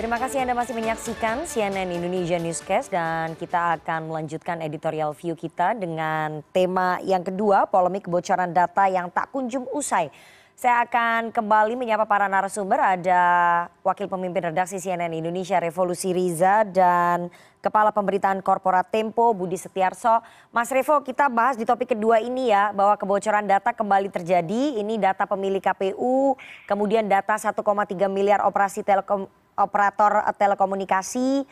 Terima 0.00 0.16
kasih 0.16 0.40
Anda 0.40 0.56
masih 0.56 0.72
menyaksikan 0.72 1.44
CNN 1.44 1.92
Indonesia 1.92 2.40
Newscast 2.40 2.88
dan 2.88 3.36
kita 3.36 3.76
akan 3.76 4.08
melanjutkan 4.08 4.64
editorial 4.64 5.12
view 5.12 5.36
kita 5.36 5.76
dengan 5.76 6.40
tema 6.56 6.96
yang 7.04 7.20
kedua, 7.20 7.68
polemik 7.68 8.08
kebocoran 8.08 8.48
data 8.48 8.88
yang 8.88 9.12
tak 9.12 9.28
kunjung 9.28 9.68
usai. 9.76 10.08
Saya 10.56 10.88
akan 10.88 11.32
kembali 11.32 11.72
menyapa 11.76 12.08
para 12.08 12.28
narasumber. 12.32 12.80
Ada 12.80 13.20
Wakil 13.84 14.08
Pemimpin 14.08 14.52
Redaksi 14.52 14.80
CNN 14.80 15.12
Indonesia 15.12 15.60
Revolusi 15.60 16.16
Riza 16.16 16.64
dan 16.64 17.28
Kepala 17.60 17.92
Pemberitaan 17.92 18.40
Korporat 18.40 18.88
Tempo 18.88 19.36
Budi 19.36 19.56
Setiarso. 19.56 20.20
Mas 20.48 20.68
Revo, 20.68 21.00
kita 21.00 21.28
bahas 21.28 21.56
di 21.60 21.64
topik 21.64 21.96
kedua 21.96 22.20
ini 22.24 22.52
ya, 22.52 22.76
bahwa 22.76 22.96
kebocoran 22.96 23.44
data 23.44 23.72
kembali 23.76 24.08
terjadi. 24.08 24.80
Ini 24.80 25.00
data 25.00 25.28
pemilik 25.28 25.60
KPU, 25.60 26.36
kemudian 26.68 27.08
data 27.08 27.36
1,3 27.36 27.56
miliar 28.08 28.44
operasi 28.44 28.84
telekom, 28.84 29.28
operator 29.60 30.24
telekomunikasi, 30.40 31.44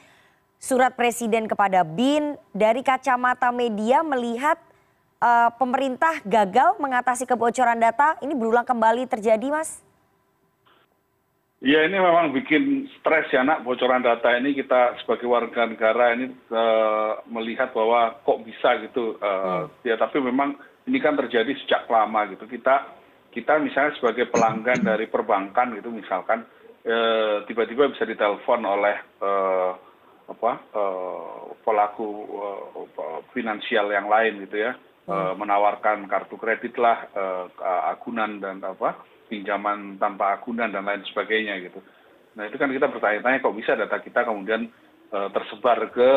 surat 0.56 0.96
presiden 0.96 1.44
kepada 1.46 1.84
BIN. 1.84 2.40
Dari 2.56 2.80
kacamata 2.80 3.52
media 3.52 4.00
melihat 4.00 4.56
uh, 5.20 5.50
pemerintah 5.54 6.18
gagal 6.24 6.80
mengatasi 6.80 7.28
kebocoran 7.28 7.78
data 7.78 8.18
ini 8.24 8.34
berulang 8.34 8.66
kembali 8.66 9.06
terjadi 9.06 9.52
mas? 9.52 9.84
Ya 11.58 11.82
ini 11.82 11.98
memang 11.98 12.30
bikin 12.30 12.86
stres 12.98 13.26
ya 13.34 13.42
nak 13.42 13.66
bocoran 13.66 13.98
data 13.98 14.30
ini 14.38 14.54
kita 14.54 14.94
sebagai 15.02 15.26
warga 15.26 15.66
negara 15.66 16.14
ini 16.14 16.30
uh, 16.54 17.18
melihat 17.26 17.74
bahwa 17.74 18.14
kok 18.22 18.46
bisa 18.46 18.78
gitu 18.86 19.18
uh, 19.18 19.66
hmm. 19.66 19.82
ya 19.82 19.98
tapi 19.98 20.22
memang 20.22 20.54
ini 20.86 21.02
kan 21.02 21.18
terjadi 21.18 21.50
sejak 21.58 21.90
lama 21.90 22.30
gitu 22.30 22.46
kita 22.46 22.94
kita 23.34 23.58
misalnya 23.58 23.90
sebagai 23.98 24.30
pelanggan 24.30 24.86
dari 24.94 25.10
perbankan 25.10 25.74
gitu 25.74 25.90
misalkan 25.90 26.46
tiba-tiba 27.44 27.92
bisa 27.92 28.08
ditelepon 28.08 28.64
oleh 28.64 28.96
apa 30.28 30.52
uh, 30.76 31.56
pelaku 31.64 32.28
finansial 33.32 33.92
yang 33.92 34.08
lain 34.08 34.44
gitu 34.44 34.68
ya. 34.68 34.72
Eh, 35.08 35.34
menawarkan 35.40 36.04
kartu 36.04 36.36
kredit 36.36 36.76
lah 36.76 37.08
eh, 37.16 37.44
agunan 37.88 38.44
dan 38.44 38.60
apa 38.60 39.00
pinjaman 39.32 39.96
tanpa 39.96 40.36
agunan 40.36 40.68
dan 40.68 40.84
lain 40.84 41.00
sebagainya 41.08 41.64
gitu. 41.64 41.80
Nah 42.36 42.44
itu 42.44 42.60
kan 42.60 42.68
kita 42.68 42.92
bertanya-tanya 42.92 43.40
kok 43.40 43.56
bisa 43.56 43.72
data 43.72 43.96
kita 44.04 44.28
kemudian 44.28 44.68
tersebar 45.08 45.88
ke 45.88 46.12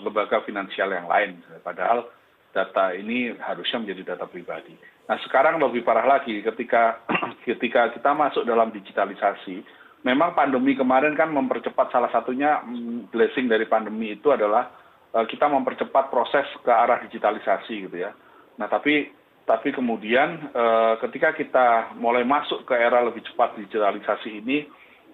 lembaga 0.00 0.40
finansial 0.48 0.96
yang 0.96 1.04
lain? 1.04 1.44
Padahal 1.60 2.08
data 2.52 2.92
ini 2.92 3.32
harusnya 3.40 3.82
menjadi 3.82 4.14
data 4.14 4.28
pribadi 4.28 4.76
nah 5.08 5.18
sekarang 5.24 5.58
lebih 5.58 5.82
parah 5.82 6.06
lagi 6.06 6.40
ketika 6.44 7.02
ketika 7.48 7.90
kita 7.96 8.12
masuk 8.14 8.46
dalam 8.46 8.70
digitalisasi 8.70 9.64
memang 10.06 10.36
pandemi 10.36 10.78
kemarin 10.78 11.16
kan 11.18 11.32
mempercepat 11.32 11.90
salah 11.90 12.12
satunya 12.12 12.62
mm, 12.62 13.10
blessing 13.10 13.50
dari 13.50 13.66
pandemi 13.66 14.14
itu 14.14 14.30
adalah 14.30 14.82
Eh, 15.12 15.26
kita 15.28 15.44
mempercepat 15.44 16.08
proses 16.08 16.48
ke 16.64 16.72
arah 16.72 17.04
digitalisasi 17.04 17.84
gitu 17.84 17.96
ya. 18.00 18.16
Nah 18.56 18.64
tapi 18.64 19.12
tapi 19.44 19.68
kemudian 19.68 20.48
eh, 20.56 20.94
ketika 21.04 21.36
kita 21.36 21.66
mulai 22.00 22.24
masuk 22.24 22.64
ke 22.64 22.72
era 22.72 23.04
lebih 23.04 23.20
cepat 23.28 23.60
digitalisasi 23.60 24.40
ini 24.40 24.64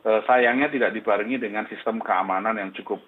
eh, 0.07 0.21
sayangnya 0.23 0.71
tidak 0.71 0.95
dibarengi 0.95 1.43
dengan 1.43 1.67
sistem 1.67 1.99
keamanan 1.99 2.55
yang 2.63 2.71
cukup 2.79 3.03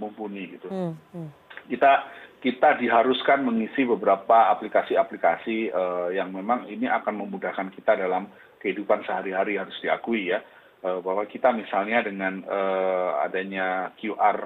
mumpuni 0.00 0.56
gitu. 0.56 0.72
Hmm, 0.72 0.96
hmm. 1.12 1.28
Kita 1.68 2.08
kita 2.44 2.76
diharuskan 2.76 3.40
mengisi 3.40 3.88
beberapa 3.88 4.52
aplikasi-aplikasi 4.52 5.72
yang 6.12 6.28
memang 6.28 6.68
ini 6.68 6.84
akan 6.84 7.24
memudahkan 7.24 7.72
kita 7.72 7.96
dalam 7.96 8.28
kehidupan 8.60 9.00
sehari-hari 9.08 9.56
harus 9.56 9.72
diakui 9.80 10.28
ya 10.28 10.44
Eh, 10.84 11.00
bahwa 11.00 11.24
kita 11.24 11.48
misalnya 11.56 12.04
dengan 12.04 12.44
uh, 12.44 13.24
adanya 13.24 13.96
QR 13.96 14.36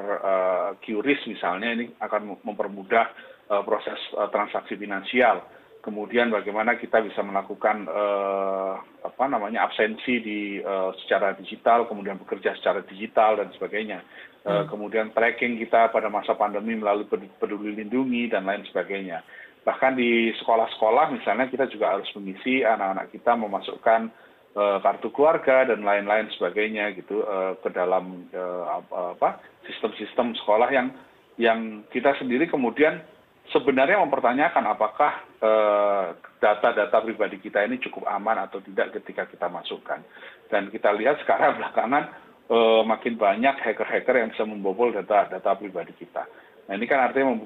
QRIS 0.78 1.26
misalnya 1.26 1.74
ini 1.74 1.90
akan 1.98 2.38
mempermudah 2.46 3.10
proses 3.66 3.98
transaksi 4.30 4.78
finansial. 4.78 5.42
Kemudian 5.82 6.30
bagaimana 6.30 6.78
kita 6.78 7.00
bisa 7.00 7.24
melakukan 7.24 7.88
apa 9.02 9.24
namanya 9.24 9.64
absensi 9.64 10.20
di 10.20 10.60
secara 11.00 11.32
digital, 11.32 11.88
kemudian 11.88 12.20
bekerja 12.20 12.52
secara 12.60 12.84
digital 12.84 13.40
dan 13.40 13.48
sebagainya. 13.56 14.04
Uh, 14.48 14.64
hmm. 14.64 14.72
Kemudian 14.72 15.12
tracking 15.12 15.60
kita 15.60 15.92
pada 15.92 16.08
masa 16.08 16.32
pandemi 16.32 16.72
melalui 16.72 17.04
peduli 17.36 17.76
lindungi 17.76 18.32
dan 18.32 18.48
lain 18.48 18.64
sebagainya. 18.64 19.20
Bahkan 19.60 20.00
di 20.00 20.32
sekolah-sekolah 20.40 21.12
misalnya 21.12 21.52
kita 21.52 21.68
juga 21.68 21.92
harus 21.92 22.08
mengisi 22.16 22.64
anak-anak 22.64 23.12
kita 23.12 23.36
memasukkan 23.36 24.08
Eh, 24.58 24.78
kartu 24.82 25.14
keluarga 25.14 25.70
dan 25.70 25.86
lain 25.86 26.08
lain 26.08 26.26
sebagainya 26.34 26.90
gitu 26.98 27.22
eh, 27.22 27.54
ke 27.62 27.70
dalam 27.70 28.26
eh, 28.32 28.64
apa 29.14 29.38
sistem 29.70 29.94
sistem 29.94 30.26
sekolah 30.34 30.66
yang 30.72 30.90
yang 31.38 31.86
kita 31.94 32.18
sendiri 32.18 32.50
kemudian 32.50 32.98
sebenarnya 33.54 34.02
mempertanyakan 34.02 34.64
apakah 34.66 35.22
data 36.42 36.68
data 36.74 36.98
pribadi 36.98 37.38
kita 37.38 37.62
ini 37.62 37.78
cukup 37.78 38.02
aman 38.10 38.50
atau 38.50 38.58
tidak 38.58 38.98
ketika 38.98 39.30
kita 39.30 39.46
masukkan 39.46 40.02
dan 40.50 40.66
kita 40.74 40.90
lihat 40.90 41.22
sekarang 41.22 41.62
belakangan 41.62 42.10
makin 42.84 43.20
banyak 43.20 43.60
hacker-hacker 43.60 44.16
yang 44.16 44.32
bisa 44.32 44.44
membobol 44.48 44.88
data 44.88 45.28
data 45.28 45.52
pribadi 45.52 45.92
kita. 45.92 46.24
Nah 46.68 46.72
ini 46.76 46.88
kan 46.88 47.04
artinya 47.04 47.36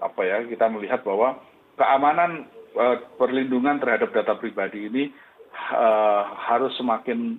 apa 0.00 0.20
ya 0.28 0.44
kita 0.44 0.68
melihat 0.68 1.00
bahwa 1.00 1.40
keamanan 1.80 2.44
perlindungan 3.16 3.80
terhadap 3.80 4.12
data 4.12 4.36
pribadi 4.36 4.92
ini 4.92 5.08
uh, 5.74 6.22
harus 6.46 6.74
semakin 6.78 7.38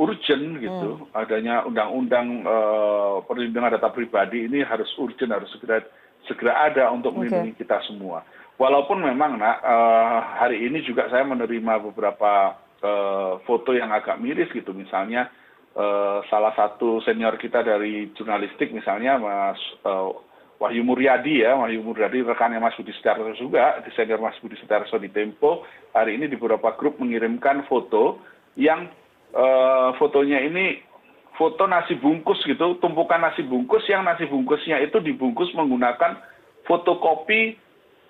urgent 0.00 0.62
gitu 0.62 0.90
hmm. 0.96 1.12
adanya 1.12 1.66
undang-undang 1.66 2.46
uh, 2.46 3.20
perlindungan 3.26 3.76
data 3.76 3.92
pribadi 3.92 4.48
ini 4.48 4.64
harus 4.64 4.88
urgent 4.96 5.34
harus 5.34 5.50
segera 5.52 5.84
segera 6.24 6.70
ada 6.70 6.88
untuk 6.88 7.12
melindungi 7.12 7.52
okay. 7.52 7.60
kita 7.66 7.84
semua 7.84 8.24
walaupun 8.56 9.02
memang 9.02 9.36
nak 9.36 9.60
uh, 9.60 10.18
hari 10.40 10.64
ini 10.64 10.80
juga 10.86 11.10
saya 11.12 11.26
menerima 11.26 11.84
beberapa 11.92 12.56
foto 13.44 13.76
yang 13.76 13.92
agak 13.92 14.16
miris 14.16 14.48
gitu. 14.56 14.72
Misalnya 14.72 15.28
uh, 15.76 16.24
salah 16.32 16.56
satu 16.56 17.04
senior 17.04 17.36
kita 17.36 17.60
dari 17.60 18.08
jurnalistik 18.16 18.72
misalnya 18.72 19.20
mas 19.20 19.60
uh, 19.84 20.12
Wahyu 20.60 20.84
Muryadi 20.84 21.40
ya, 21.40 21.56
Wahyu 21.56 21.80
Muryadi 21.80 22.20
rekannya 22.20 22.60
Mas 22.60 22.76
Budi 22.76 22.92
Setiarso 22.92 23.32
juga, 23.40 23.80
desainer 23.80 24.20
Mas 24.20 24.36
Budi 24.44 24.60
Setiarso 24.60 25.00
di 25.00 25.08
Tempo, 25.08 25.64
hari 25.96 26.20
ini 26.20 26.28
di 26.28 26.36
beberapa 26.36 26.76
grup 26.76 27.00
mengirimkan 27.00 27.64
foto 27.64 28.20
yang 28.60 28.92
fotonya 29.96 30.42
ini 30.44 30.82
foto 31.40 31.64
nasi 31.64 31.96
bungkus 31.96 32.44
gitu, 32.44 32.76
tumpukan 32.76 33.24
nasi 33.24 33.40
bungkus 33.40 33.88
yang 33.88 34.04
nasi 34.04 34.28
bungkusnya 34.28 34.84
itu 34.84 35.00
dibungkus 35.00 35.48
menggunakan 35.56 36.20
fotokopi 36.68 37.56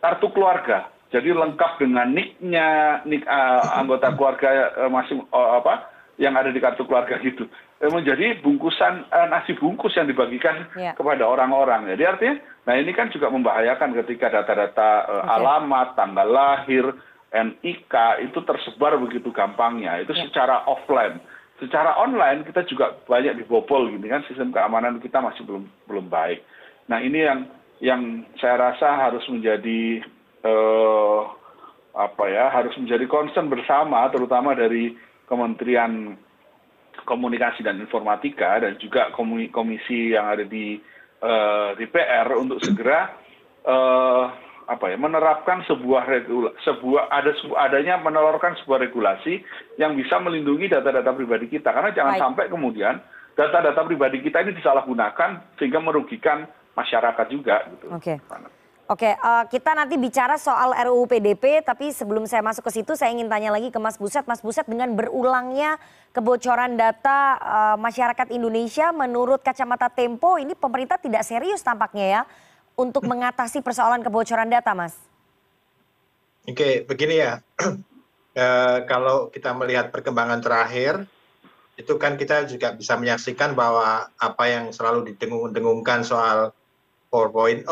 kartu 0.03 0.27
keluarga. 0.35 0.91
Jadi 1.11 1.35
lengkap 1.35 1.83
dengan 1.83 2.07
nicknya, 2.15 3.03
nick 3.03 3.27
uh, 3.27 3.75
anggota 3.75 4.15
keluarga 4.15 4.71
uh, 4.79 4.91
masing 4.91 5.27
uh, 5.35 5.59
apa 5.59 5.91
yang 6.21 6.37
ada 6.37 6.53
di 6.55 6.61
kartu 6.61 6.87
keluarga 6.87 7.19
gitu. 7.19 7.49
Eh, 7.81 7.89
menjadi 7.89 8.37
bungkusan 8.45 9.09
eh, 9.09 9.27
nasi 9.33 9.57
bungkus 9.57 9.97
yang 9.97 10.05
dibagikan 10.05 10.69
ya. 10.77 10.93
kepada 10.93 11.25
orang-orang. 11.25 11.89
Jadi 11.97 12.03
artinya, 12.05 12.37
nah 12.69 12.77
ini 12.77 12.93
kan 12.93 13.09
juga 13.09 13.33
membahayakan 13.33 13.97
ketika 14.05 14.29
data-data 14.29 14.91
uh, 15.09 15.25
okay. 15.25 15.33
alamat, 15.41 15.89
tanggal 15.97 16.29
lahir, 16.29 16.85
NIK 17.33 17.95
itu 18.29 18.39
tersebar 18.45 19.01
begitu 19.01 19.33
gampangnya. 19.33 20.05
Itu 20.05 20.13
ya. 20.13 20.29
secara 20.29 20.69
offline. 20.69 21.25
Secara 21.57 21.97
online 21.97 22.45
kita 22.45 22.69
juga 22.69 23.01
banyak 23.09 23.41
dibobol 23.41 23.89
gitu 23.89 24.05
kan 24.09 24.25
sistem 24.29 24.53
keamanan 24.53 25.01
kita 25.01 25.25
masih 25.25 25.49
belum 25.49 25.65
belum 25.89 26.13
baik. 26.13 26.45
Nah 26.93 27.01
ini 27.01 27.21
yang 27.25 27.41
yang 27.81 28.03
saya 28.37 28.61
rasa 28.61 29.09
harus 29.09 29.25
menjadi 29.33 30.05
apa 31.91 32.25
ya 32.33 32.49
harus 32.49 32.73
menjadi 32.81 33.05
concern 33.11 33.53
bersama 33.53 34.09
terutama 34.09 34.57
dari 34.57 34.97
Kementerian 35.29 36.19
komunikasi 37.07 37.63
dan 37.63 37.79
informatika 37.79 38.59
dan 38.59 38.75
juga 38.83 39.15
komisi 39.15 40.11
yang 40.11 40.27
ada 40.27 40.43
di 40.43 40.75
eh, 41.23 41.69
DPR 41.79 42.35
untuk 42.35 42.59
segera 42.59 43.15
uh, 43.63 44.27
apa 44.71 44.87
ya 44.87 44.95
menerapkan 44.95 45.67
sebuah 45.67 46.07
regula, 46.07 46.55
sebuah 46.63 47.11
ada 47.11 47.35
adanya 47.67 47.99
menelurkan 47.99 48.55
sebuah 48.63 48.87
regulasi 48.87 49.43
yang 49.83 49.99
bisa 49.99 50.23
melindungi 50.23 50.71
data-data 50.71 51.11
pribadi 51.11 51.51
kita 51.51 51.75
karena 51.75 51.91
jangan 51.91 52.15
Baik. 52.15 52.23
sampai 52.23 52.45
kemudian 52.47 52.95
data-data 53.35 53.83
pribadi 53.83 54.23
kita 54.23 54.47
ini 54.47 54.55
disalahgunakan 54.55 55.59
sehingga 55.59 55.83
merugikan 55.83 56.47
masyarakat 56.79 57.27
juga 57.35 57.67
gitu. 57.67 57.87
Oke. 57.91 58.15
Okay. 58.15 58.59
Oke, 58.91 59.07
uh, 59.07 59.47
kita 59.47 59.71
nanti 59.71 59.95
bicara 59.95 60.35
soal 60.35 60.75
RUU 60.75 61.07
PDP, 61.07 61.63
tapi 61.63 61.95
sebelum 61.95 62.27
saya 62.27 62.43
masuk 62.43 62.67
ke 62.67 62.83
situ, 62.83 62.99
saya 62.99 63.15
ingin 63.15 63.31
tanya 63.31 63.55
lagi 63.55 63.71
ke 63.71 63.79
Mas 63.79 63.95
Buset. 63.95 64.27
Mas 64.27 64.43
Buset, 64.43 64.67
dengan 64.67 64.91
berulangnya 64.99 65.79
kebocoran 66.11 66.75
data 66.75 67.39
uh, 67.39 67.77
masyarakat 67.79 68.35
Indonesia, 68.35 68.91
menurut 68.91 69.47
kacamata 69.47 69.87
Tempo, 69.95 70.43
ini 70.43 70.59
pemerintah 70.59 70.99
tidak 70.99 71.23
serius 71.23 71.63
tampaknya 71.63 72.07
ya 72.19 72.23
untuk 72.75 73.07
mengatasi 73.07 73.63
persoalan 73.63 74.03
kebocoran 74.03 74.51
data, 74.51 74.75
Mas. 74.75 74.99
Oke, 76.51 76.83
begini 76.83 77.23
ya. 77.23 77.47
uh, 77.63 78.83
kalau 78.91 79.31
kita 79.31 79.55
melihat 79.55 79.95
perkembangan 79.95 80.43
terakhir, 80.43 81.07
itu 81.79 81.95
kan 81.95 82.19
kita 82.19 82.43
juga 82.43 82.75
bisa 82.75 82.99
menyaksikan 82.99 83.55
bahwa 83.55 84.11
apa 84.19 84.45
yang 84.51 84.75
selalu 84.75 85.15
didengung-dengungkan 85.15 86.03
soal 86.03 86.51
4.0, 87.15 87.71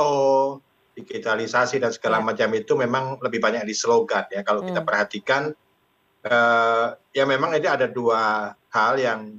digitalisasi 0.98 1.78
dan 1.78 1.94
segala 1.94 2.18
Ya. 2.18 2.24
macam 2.26 2.48
itu 2.52 2.74
memang 2.74 3.22
lebih 3.22 3.38
banyak 3.38 3.62
di 3.62 3.74
slogan 3.74 4.26
ya. 4.28 4.42
Kalau 4.42 4.66
kita 4.66 4.82
Hmm. 4.82 4.88
perhatikan 4.88 5.42
eh, 6.18 6.86
ya 7.14 7.24
memang 7.24 7.54
ini 7.54 7.64
ada 7.70 7.86
dua 7.86 8.50
hal 8.74 8.98
yang 8.98 9.38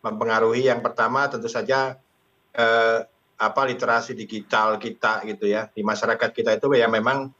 mempengaruhi. 0.00 0.70
Yang 0.70 0.86
pertama 0.86 1.26
tentu 1.26 1.50
saja 1.50 1.98
eh, 2.54 2.98
apa 3.40 3.60
literasi 3.66 4.14
digital 4.14 4.78
kita 4.78 5.26
gitu 5.26 5.50
ya 5.50 5.66
di 5.72 5.82
masyarakat 5.82 6.30
kita 6.30 6.54
itu 6.54 6.66
ya 6.76 6.86
memang 6.86 7.32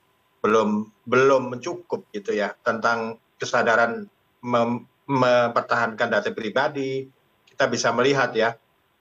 belum 0.42 0.90
belum 1.06 1.54
mencukup 1.54 2.08
gitu 2.10 2.32
ya 2.34 2.50
tentang 2.64 3.20
kesadaran 3.38 4.08
mem- 4.42 4.86
mempertahankan 5.06 6.10
data 6.10 6.30
pribadi. 6.34 7.06
Kita 7.46 7.70
bisa 7.70 7.94
melihat 7.94 8.34
ya 8.34 8.58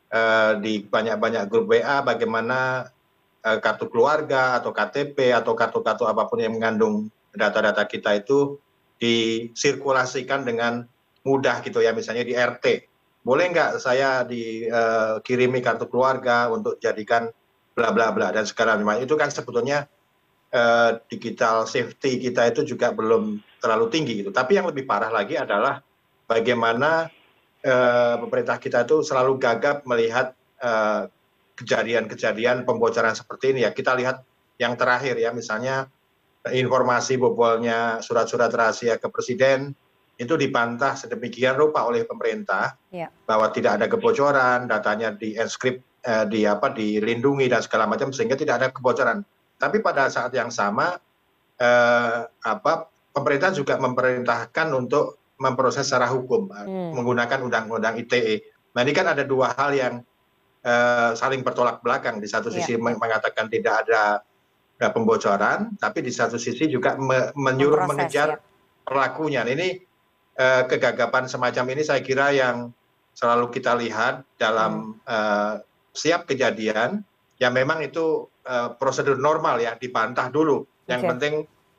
eh, 0.09 0.51
di 0.61 0.85
banyak-banyak 0.85 1.49
grup 1.49 1.65
WA 1.73 2.05
bagaimana 2.05 2.85
kartu 3.39 3.87
keluarga 3.87 4.59
atau 4.59 4.75
KTP 4.75 5.31
atau 5.31 5.55
kartu-kartu 5.55 6.03
apa 6.03 6.27
pun 6.27 6.43
yang 6.43 6.59
mengandung 6.59 7.07
data-data 7.31 7.87
kita 7.87 8.19
itu 8.19 8.59
disirkulasikan 8.99 10.43
dengan 10.43 10.83
mudah 11.23 11.63
gitu 11.63 11.79
ya 11.79 11.95
misalnya 11.95 12.27
di 12.27 12.35
RT 12.35 12.89
boleh 13.19 13.45
nggak 13.51 13.83
saya 13.83 14.23
dikirimi 14.23 15.59
kartu 15.59 15.91
keluarga 15.91 16.47
untuk 16.47 16.79
jadikan 16.79 17.27
bla 17.75 17.91
bla 17.91 18.15
bla 18.15 18.31
dan 18.31 18.47
segala 18.47 18.79
macam? 18.79 19.03
Itu 19.03 19.19
kan 19.19 19.27
sebetulnya 19.27 19.85
eh, 20.49 20.91
digital 21.11 21.67
safety 21.67 22.19
kita 22.19 22.47
itu 22.49 22.63
juga 22.63 22.95
belum 22.95 23.43
terlalu 23.59 23.85
tinggi 23.91 24.23
gitu. 24.23 24.31
Tapi 24.31 24.59
yang 24.59 24.71
lebih 24.71 24.87
parah 24.87 25.11
lagi 25.11 25.35
adalah 25.35 25.83
bagaimana 26.25 27.11
eh, 27.59 28.15
pemerintah 28.23 28.57
kita 28.57 28.87
itu 28.87 29.03
selalu 29.03 29.35
gagap 29.35 29.83
melihat 29.83 30.31
eh, 30.63 31.11
kejadian-kejadian 31.59 32.63
pembocoran 32.63 33.11
seperti 33.11 33.51
ini 33.51 33.67
ya 33.67 33.75
kita 33.75 33.91
lihat 33.99 34.23
yang 34.55 34.79
terakhir 34.79 35.19
ya 35.19 35.35
misalnya 35.35 35.91
informasi 36.47 37.19
bobolnya 37.19 37.99
surat-surat 37.99 38.47
rahasia 38.49 38.95
ke 38.95 39.11
presiden 39.11 39.75
itu 40.19 40.35
dibantah 40.35 40.95
sedemikian 40.95 41.55
rupa 41.55 41.83
oleh 41.87 42.03
pemerintah 42.03 42.75
Ya. 42.91 43.07
bahwa 43.23 43.47
tidak 43.53 43.79
ada 43.79 43.85
kebocoran, 43.87 44.67
datanya 44.67 45.15
di 45.15 45.37
enskrip, 45.37 45.79
eh, 46.03 46.25
di 46.27 46.43
apa 46.43 46.71
dilindungi 46.73 47.47
dan 47.47 47.61
segala 47.63 47.87
macam 47.87 48.09
sehingga 48.11 48.35
tidak 48.35 48.55
ada 48.59 48.67
kebocoran. 48.73 49.23
Tapi 49.59 49.79
pada 49.83 50.07
saat 50.11 50.31
yang 50.35 50.51
sama 50.51 50.95
eh, 51.59 52.19
apa 52.27 52.87
pemerintah 53.11 53.51
juga 53.51 53.75
memerintahkan 53.79 54.67
untuk 54.75 55.19
memproses 55.39 55.87
secara 55.87 56.07
hukum 56.11 56.47
Hmm. 56.51 56.95
menggunakan 56.95 57.39
undang-undang 57.43 57.95
ITE. 57.99 58.43
Nah 58.75 58.81
ini 58.83 58.91
kan 58.91 59.11
ada 59.11 59.23
dua 59.23 59.55
hal 59.55 59.71
yang 59.75 60.03
saling 61.15 61.41
bertolak 61.41 61.81
belakang. 61.83 62.19
Di 62.21 62.27
satu 62.29 62.49
sisi 62.53 62.75
meng- 62.77 62.99
mengatakan 62.99 63.47
tidak 63.47 63.87
ada 63.87 64.23
pembocoran, 64.95 65.75
tapi 65.75 65.99
di 65.99 66.11
satu 66.13 66.39
sisi 66.39 66.71
juga 66.71 66.95
me- 66.95 67.35
menyuruh 67.35 67.83
mengejar 67.83 68.39
ya. 68.39 68.41
pelakunya. 68.87 69.43
Ini 69.43 69.67
eh, 70.39 70.63
kegagapan 70.71 71.27
semacam 71.27 71.75
ini 71.75 71.83
saya 71.83 71.99
kira 71.99 72.31
yang 72.31 72.71
selalu 73.11 73.51
kita 73.51 73.75
lihat 73.75 74.23
dalam 74.39 74.95
eh, 75.03 75.59
setiap 75.91 76.31
kejadian. 76.31 77.03
Ya 77.39 77.51
memang 77.51 77.83
itu 77.83 78.31
eh, 78.47 78.71
prosedur 78.79 79.19
normal 79.19 79.59
ya 79.59 79.75
dibantah 79.75 80.31
dulu. 80.31 80.63
Yang 80.87 81.01
penting 81.15 81.33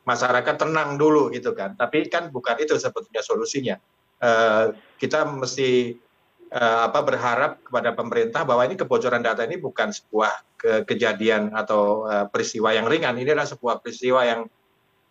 masyarakat 0.05 0.55
tenang 0.61 1.01
dulu 1.01 1.33
gitu 1.33 1.57
kan. 1.57 1.75
Tapi 1.81 2.09
kan 2.13 2.29
bukan 2.29 2.61
itu 2.61 2.77
sebetulnya 2.77 3.25
solusinya. 3.25 3.77
Eh, 4.21 4.65
kita 5.01 5.25
mesti 5.25 5.97
eh, 5.97 6.09
apa 6.51 7.07
berharap 7.07 7.63
kepada 7.63 7.95
pemerintah 7.95 8.43
bahwa 8.43 8.67
ini 8.67 8.75
kebocoran 8.75 9.23
data 9.23 9.47
ini 9.47 9.63
bukan 9.63 9.95
sebuah 9.95 10.33
ke- 10.59 10.83
kejadian 10.83 11.55
atau 11.55 12.11
eh, 12.11 12.27
peristiwa 12.27 12.75
yang 12.75 12.91
ringan. 12.91 13.15
Ini 13.15 13.39
adalah 13.39 13.47
sebuah 13.47 13.79
peristiwa 13.79 14.27
yang 14.27 14.51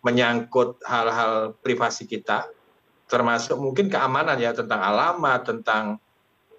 menyangkut 0.04 0.84
hal-hal 0.84 1.56
privasi 1.60 2.04
kita, 2.04 2.44
termasuk 3.08 3.56
mungkin 3.56 3.88
keamanan 3.88 4.36
ya 4.36 4.52
tentang 4.52 4.80
alamat, 4.84 5.40
tentang 5.48 5.84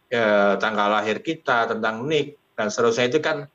eh, 0.09 0.53
tanggal 0.57 0.87
lahir 0.97 1.21
kita, 1.21 1.69
tentang 1.69 2.01
nik 2.09 2.41
dan 2.57 2.73
seterusnya 2.73 3.05
itu 3.13 3.21
kan 3.21 3.45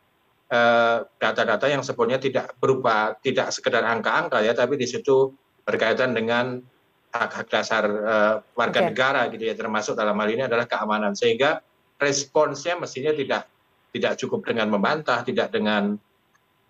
eh, 0.46 0.98
data-data 1.18 1.66
yang 1.66 1.82
sebetulnya 1.82 2.22
tidak 2.22 2.54
berupa 2.62 3.18
tidak 3.18 3.50
sekedar 3.50 3.82
angka-angka 3.82 4.46
ya, 4.46 4.54
tapi 4.54 4.78
di 4.78 4.86
situ 4.86 5.34
berkaitan 5.66 6.14
dengan 6.14 6.62
hak-hak 7.24 7.48
dasar 7.48 7.84
eh, 7.88 8.34
warga 8.52 8.80
Oke. 8.84 8.86
negara 8.92 9.22
gitu 9.32 9.44
ya, 9.48 9.54
termasuk 9.56 9.96
dalam 9.96 10.16
hal 10.20 10.28
ini 10.28 10.42
adalah 10.44 10.68
keamanan 10.68 11.16
sehingga 11.16 11.64
responsnya 11.96 12.76
mestinya 12.76 13.16
tidak 13.16 13.48
tidak 13.96 14.12
cukup 14.20 14.44
dengan 14.44 14.68
membantah, 14.68 15.24
tidak 15.24 15.48
dengan 15.54 15.96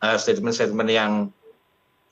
eh, 0.03 0.19
statement-statement 0.19 0.91
yang 0.93 1.13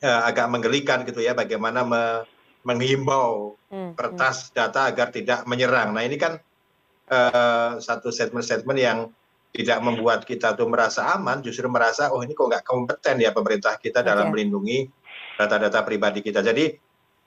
eh, 0.02 0.20
agak 0.26 0.50
menggelikan 0.50 1.06
gitu 1.06 1.22
ya, 1.22 1.32
bagaimana 1.32 1.86
me- 1.86 2.24
menghimbau 2.64 3.60
Hmm, 3.74 3.90
hmm. 3.90 3.94
kertas 3.98 4.54
data 4.54 4.86
agar 4.86 5.10
tidak 5.10 5.42
menyerang. 5.50 5.90
Nah 5.90 6.06
ini 6.06 6.14
kan 6.14 6.38
eh, 7.10 7.72
satu 7.82 8.14
statement-statement 8.14 8.78
yang 8.78 9.10
tidak 9.54 9.78
membuat 9.82 10.26
kita 10.26 10.54
tuh 10.54 10.66
merasa 10.66 11.14
aman, 11.14 11.42
justru 11.42 11.66
merasa 11.70 12.10
oh 12.10 12.22
ini 12.22 12.34
kok 12.34 12.50
nggak 12.50 12.66
kompeten 12.66 13.22
ya 13.22 13.30
pemerintah 13.30 13.78
kita 13.78 14.02
dalam 14.02 14.30
Oke. 14.30 14.38
melindungi 14.38 14.86
data-data 15.38 15.82
pribadi 15.82 16.22
kita. 16.22 16.42
Jadi 16.42 16.74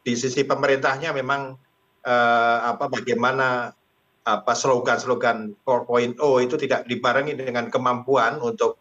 di 0.07 0.15
sisi 0.15 0.47
pemerintahnya 0.47 1.11
memang 1.11 1.59
eh, 2.07 2.71
bagaimana 2.79 3.75
apa 4.23 4.53
slogan-slogan 4.55 5.51
4.0 5.67 6.15
itu 6.47 6.55
tidak 6.55 6.87
dibarengi 6.87 7.35
dengan 7.35 7.67
kemampuan 7.67 8.39
untuk 8.39 8.79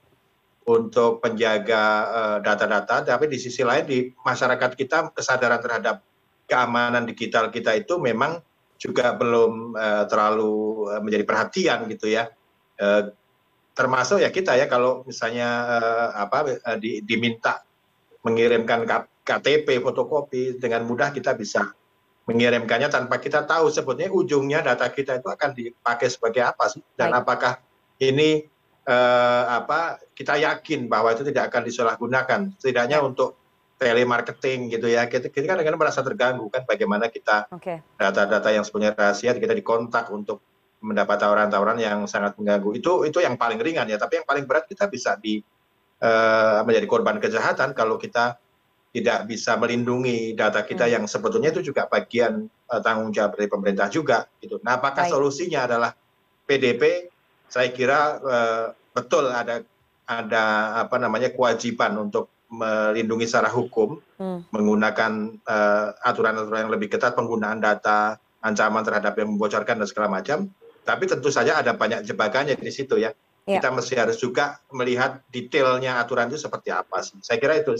untuk 0.70 1.18
menjaga 1.18 1.82
eh, 2.06 2.38
data-data, 2.46 3.02
tapi 3.02 3.26
di 3.26 3.42
sisi 3.42 3.66
lain 3.66 3.82
di 3.90 4.06
masyarakat 4.14 4.78
kita 4.78 5.10
kesadaran 5.10 5.58
terhadap 5.58 6.06
keamanan 6.46 7.02
digital 7.02 7.50
kita 7.50 7.74
itu 7.74 7.98
memang 7.98 8.38
juga 8.78 9.10
belum 9.18 9.74
eh, 9.74 10.04
terlalu 10.06 10.54
menjadi 11.02 11.26
perhatian 11.26 11.90
gitu 11.90 12.06
ya. 12.06 12.30
Termasuk 13.76 14.22
ya 14.22 14.30
kita 14.32 14.56
ya 14.56 14.70
kalau 14.70 15.04
misalnya 15.04 15.48
apa 16.16 16.60
di- 16.80 17.00
diminta 17.04 17.65
mengirimkan 18.26 18.82
KTP 19.22 19.78
fotokopi 19.78 20.58
dengan 20.58 20.82
mudah 20.82 21.14
kita 21.14 21.38
bisa 21.38 21.70
mengirimkannya 22.26 22.90
tanpa 22.90 23.22
kita 23.22 23.46
tahu 23.46 23.70
sebetulnya 23.70 24.10
ujungnya 24.10 24.58
data 24.66 24.90
kita 24.90 25.22
itu 25.22 25.30
akan 25.30 25.50
dipakai 25.54 26.10
sebagai 26.10 26.42
apa 26.42 26.66
sih 26.66 26.82
dan 26.98 27.14
Baik. 27.14 27.22
apakah 27.22 27.52
ini 28.02 28.42
eh, 28.82 29.44
apa 29.46 30.02
kita 30.10 30.34
yakin 30.42 30.90
bahwa 30.90 31.14
itu 31.14 31.22
tidak 31.22 31.54
akan 31.54 31.62
disalahgunakan 31.62 32.40
setidaknya 32.58 32.98
Ya. 32.98 33.06
untuk 33.06 33.38
telemarketing 33.76 34.72
gitu 34.72 34.88
ya 34.88 35.04
kita, 35.06 35.28
kita 35.28 35.44
kan 35.52 35.60
kadang 35.60 35.76
merasa 35.76 36.00
terganggu 36.00 36.48
kan 36.48 36.64
bagaimana 36.64 37.12
kita 37.12 37.46
data-data 38.00 38.48
yang 38.48 38.64
sebenarnya 38.64 38.96
rahasia 38.96 39.36
kita 39.36 39.52
dikontak 39.52 40.08
untuk 40.08 40.40
mendapat 40.80 41.20
tawaran-tawaran 41.20 41.76
yang 41.76 42.08
sangat 42.08 42.34
mengganggu 42.40 42.72
itu 42.72 43.04
itu 43.04 43.18
yang 43.20 43.36
paling 43.36 43.60
ringan 43.60 43.84
ya 43.84 44.00
tapi 44.00 44.20
yang 44.20 44.26
paling 44.26 44.48
berat 44.48 44.64
kita 44.64 44.88
bisa 44.88 45.20
di 45.20 45.44
menjadi 46.62 46.84
korban 46.84 47.16
kejahatan 47.16 47.72
kalau 47.72 47.96
kita 47.96 48.36
tidak 48.96 49.28
bisa 49.28 49.60
melindungi 49.60 50.32
data 50.32 50.64
kita 50.64 50.88
Hmm. 50.88 50.92
yang 50.96 51.04
sebetulnya 51.04 51.52
itu 51.52 51.60
juga 51.60 51.84
bagian 51.84 52.48
eh, 52.48 52.80
tanggung 52.80 53.12
jawab 53.12 53.36
dari 53.36 53.46
pemerintah 53.46 53.92
juga 53.92 54.24
gitu. 54.40 54.56
Nah, 54.64 54.80
apakah 54.80 55.04
Baik. 55.06 55.12
solusinya 55.12 55.68
adalah 55.68 55.92
PDP? 56.48 57.12
Saya 57.46 57.68
kira 57.76 58.16
eh, 58.18 58.66
betul 58.96 59.28
ada 59.28 59.60
ada 60.08 60.44
apa 60.80 60.96
namanya 60.96 61.28
kewajiban 61.28 61.92
untuk 62.00 62.32
melindungi 62.48 63.26
secara 63.28 63.52
hukum 63.52 64.00
Hmm. 64.16 64.48
menggunakan 64.48 65.12
eh, 65.44 65.88
aturan-aturan 66.00 66.66
yang 66.66 66.72
lebih 66.72 66.88
ketat 66.88 67.12
penggunaan 67.12 67.60
data, 67.60 68.16
ancaman 68.40 68.80
terhadap 68.80 69.12
yang 69.20 69.36
membocorkan 69.36 69.76
dan 69.76 69.86
segala 69.86 70.08
macam. 70.08 70.48
Tapi 70.86 71.04
tentu 71.04 71.28
saja 71.28 71.60
ada 71.60 71.76
banyak 71.76 72.00
jebakannya 72.06 72.56
di 72.56 72.72
situ 72.72 72.96
ya. 72.96 73.12
Ya. 73.46 73.62
Kita 73.62 73.70
mesti 73.70 73.94
harus 73.94 74.18
juga 74.18 74.58
melihat 74.74 75.22
detailnya 75.30 76.02
aturan 76.02 76.26
itu 76.26 76.34
seperti 76.34 76.74
apa 76.74 76.98
sih. 76.98 77.14
Saya 77.22 77.38
kira 77.38 77.54
itu. 77.54 77.78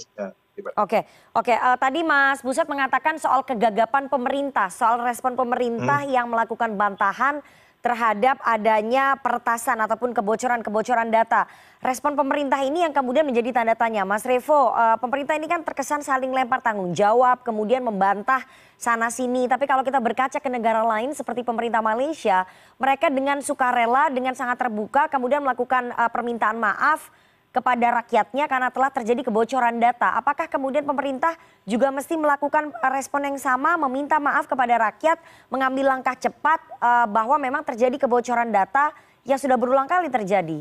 Oke, 0.78 1.04
oke. 1.34 1.52
eh, 1.52 1.76
tadi 1.76 2.00
Mas 2.00 2.40
Buset 2.40 2.70
mengatakan 2.70 3.18
soal 3.18 3.42
kegagapan 3.42 4.06
pemerintah, 4.06 4.70
soal 4.70 5.02
respon 5.02 5.34
pemerintah 5.34 6.06
Hmm. 6.06 6.14
yang 6.14 6.26
melakukan 6.30 6.78
bantahan 6.78 7.42
terhadap 7.84 8.42
adanya 8.42 9.14
peretasan 9.20 9.78
ataupun 9.78 10.10
kebocoran-kebocoran 10.10 11.08
data. 11.08 11.46
Respon 11.78 12.18
pemerintah 12.18 12.58
ini 12.66 12.82
yang 12.82 12.90
kemudian 12.90 13.22
menjadi 13.22 13.62
tanda 13.62 13.78
tanya. 13.78 14.02
Mas 14.02 14.26
Revo, 14.26 14.74
eh, 14.74 14.96
pemerintah 14.98 15.38
ini 15.38 15.46
kan 15.46 15.62
terkesan 15.62 16.02
saling 16.02 16.34
lempar 16.34 16.58
tanggung 16.64 16.90
jawab, 16.96 17.46
kemudian 17.46 17.84
membantah 17.84 18.42
sana 18.74 19.06
sini. 19.12 19.46
Tapi 19.46 19.70
kalau 19.70 19.86
kita 19.86 20.02
berkaca 20.02 20.38
ke 20.42 20.50
negara 20.50 20.82
lain 20.82 21.14
seperti 21.14 21.46
pemerintah 21.46 21.78
Malaysia, 21.84 22.42
mereka 22.80 23.06
dengan 23.06 23.38
sukarela, 23.38 24.10
dengan 24.10 24.34
sangat 24.34 24.66
terbuka, 24.66 25.06
kemudian 25.06 25.44
melakukan 25.46 25.94
eh, 25.94 26.10
permintaan 26.10 26.58
maaf 26.58 27.12
kepada 27.56 28.04
rakyatnya 28.04 28.44
karena 28.44 28.68
telah 28.68 28.92
terjadi 28.92 29.24
kebocoran 29.24 29.80
data. 29.80 30.12
Apakah 30.20 30.44
kemudian 30.44 30.84
pemerintah 30.84 31.32
juga 31.64 31.88
mesti 31.88 32.20
melakukan 32.20 32.68
respon 32.92 33.24
yang 33.24 33.40
sama, 33.40 33.80
meminta 33.88 34.20
maaf 34.20 34.44
kepada 34.44 34.76
rakyat, 34.92 35.16
mengambil 35.48 35.96
langkah 35.96 36.12
cepat 36.12 36.60
uh, 36.84 37.08
bahwa 37.08 37.40
memang 37.40 37.64
terjadi 37.64 37.96
kebocoran 37.96 38.52
data 38.52 38.92
yang 39.24 39.40
sudah 39.40 39.56
berulang 39.56 39.88
kali 39.88 40.12
terjadi? 40.12 40.60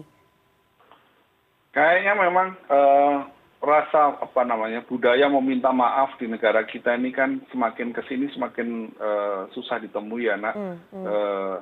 Kayaknya 1.75 2.13
memang 2.15 2.47
uh, 2.71 3.27
rasa 3.59 4.15
apa 4.23 4.41
namanya 4.47 4.79
budaya 4.87 5.27
meminta 5.27 5.75
maaf 5.75 6.15
di 6.15 6.31
negara 6.31 6.63
kita 6.63 6.95
ini 6.95 7.11
kan 7.11 7.43
semakin 7.51 7.91
ke 7.91 7.99
sini 8.07 8.31
semakin 8.31 8.95
uh, 8.95 9.51
susah 9.51 9.83
ditemui 9.83 10.31
ya 10.31 10.39
nak. 10.39 10.55
Hmm, 10.55 10.79
hmm. 10.95 11.03
Uh, 11.03 11.55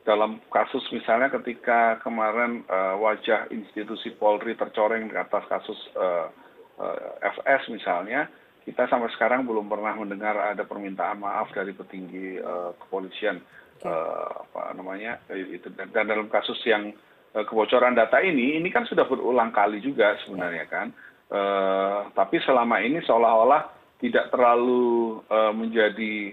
dalam 0.00 0.40
kasus 0.48 0.80
misalnya 0.96 1.28
ketika 1.28 2.00
kemarin 2.00 2.64
uh, 2.72 2.96
wajah 2.96 3.52
institusi 3.52 4.16
Polri 4.16 4.56
tercoreng 4.56 5.12
di 5.12 5.16
atas 5.16 5.44
kasus 5.44 5.76
uh, 5.92 6.32
uh, 6.80 7.20
FS 7.20 7.68
misalnya, 7.68 8.24
kita 8.64 8.88
sampai 8.88 9.12
sekarang 9.12 9.44
belum 9.44 9.68
pernah 9.68 9.92
mendengar 10.00 10.36
ada 10.40 10.64
permintaan 10.64 11.20
maaf 11.20 11.52
dari 11.52 11.76
petinggi 11.76 12.40
uh, 12.40 12.72
kepolisian 12.80 13.44
uh, 13.84 14.48
apa 14.48 14.72
namanya 14.72 15.20
itu. 15.28 15.68
Dan, 15.76 15.92
dalam 15.92 16.32
kasus 16.32 16.56
yang 16.64 16.96
uh, 17.36 17.44
kebocoran 17.44 17.92
data 17.92 18.24
ini, 18.24 18.56
ini 18.56 18.72
kan 18.72 18.88
sudah 18.88 19.04
berulang 19.04 19.52
kali 19.52 19.84
juga 19.84 20.16
sebenarnya 20.24 20.64
kan, 20.64 20.96
uh, 21.28 22.08
tapi 22.16 22.40
selama 22.40 22.80
ini 22.80 23.04
seolah-olah 23.04 23.68
tidak 24.00 24.32
terlalu 24.32 25.20
uh, 25.28 25.52
menjadi 25.52 26.32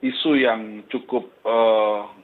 isu 0.00 0.32
yang 0.40 0.80
cukup 0.88 1.28
uh, 1.44 2.08
Eh, 2.08 2.21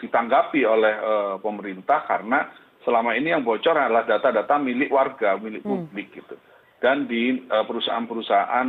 ditanggapi 0.00 0.60
oleh 0.64 0.94
eh, 0.94 1.34
pemerintah 1.40 2.04
karena 2.04 2.50
selama 2.84 3.16
ini 3.16 3.32
yang 3.32 3.46
bocor 3.46 3.72
adalah 3.72 4.04
data-data 4.04 4.60
milik 4.60 4.92
warga, 4.92 5.40
milik 5.40 5.64
hmm. 5.64 5.70
publik 5.70 6.08
gitu. 6.12 6.36
Dan 6.82 7.08
di 7.08 7.40
eh, 7.40 7.64
perusahaan-perusahaan 7.64 8.68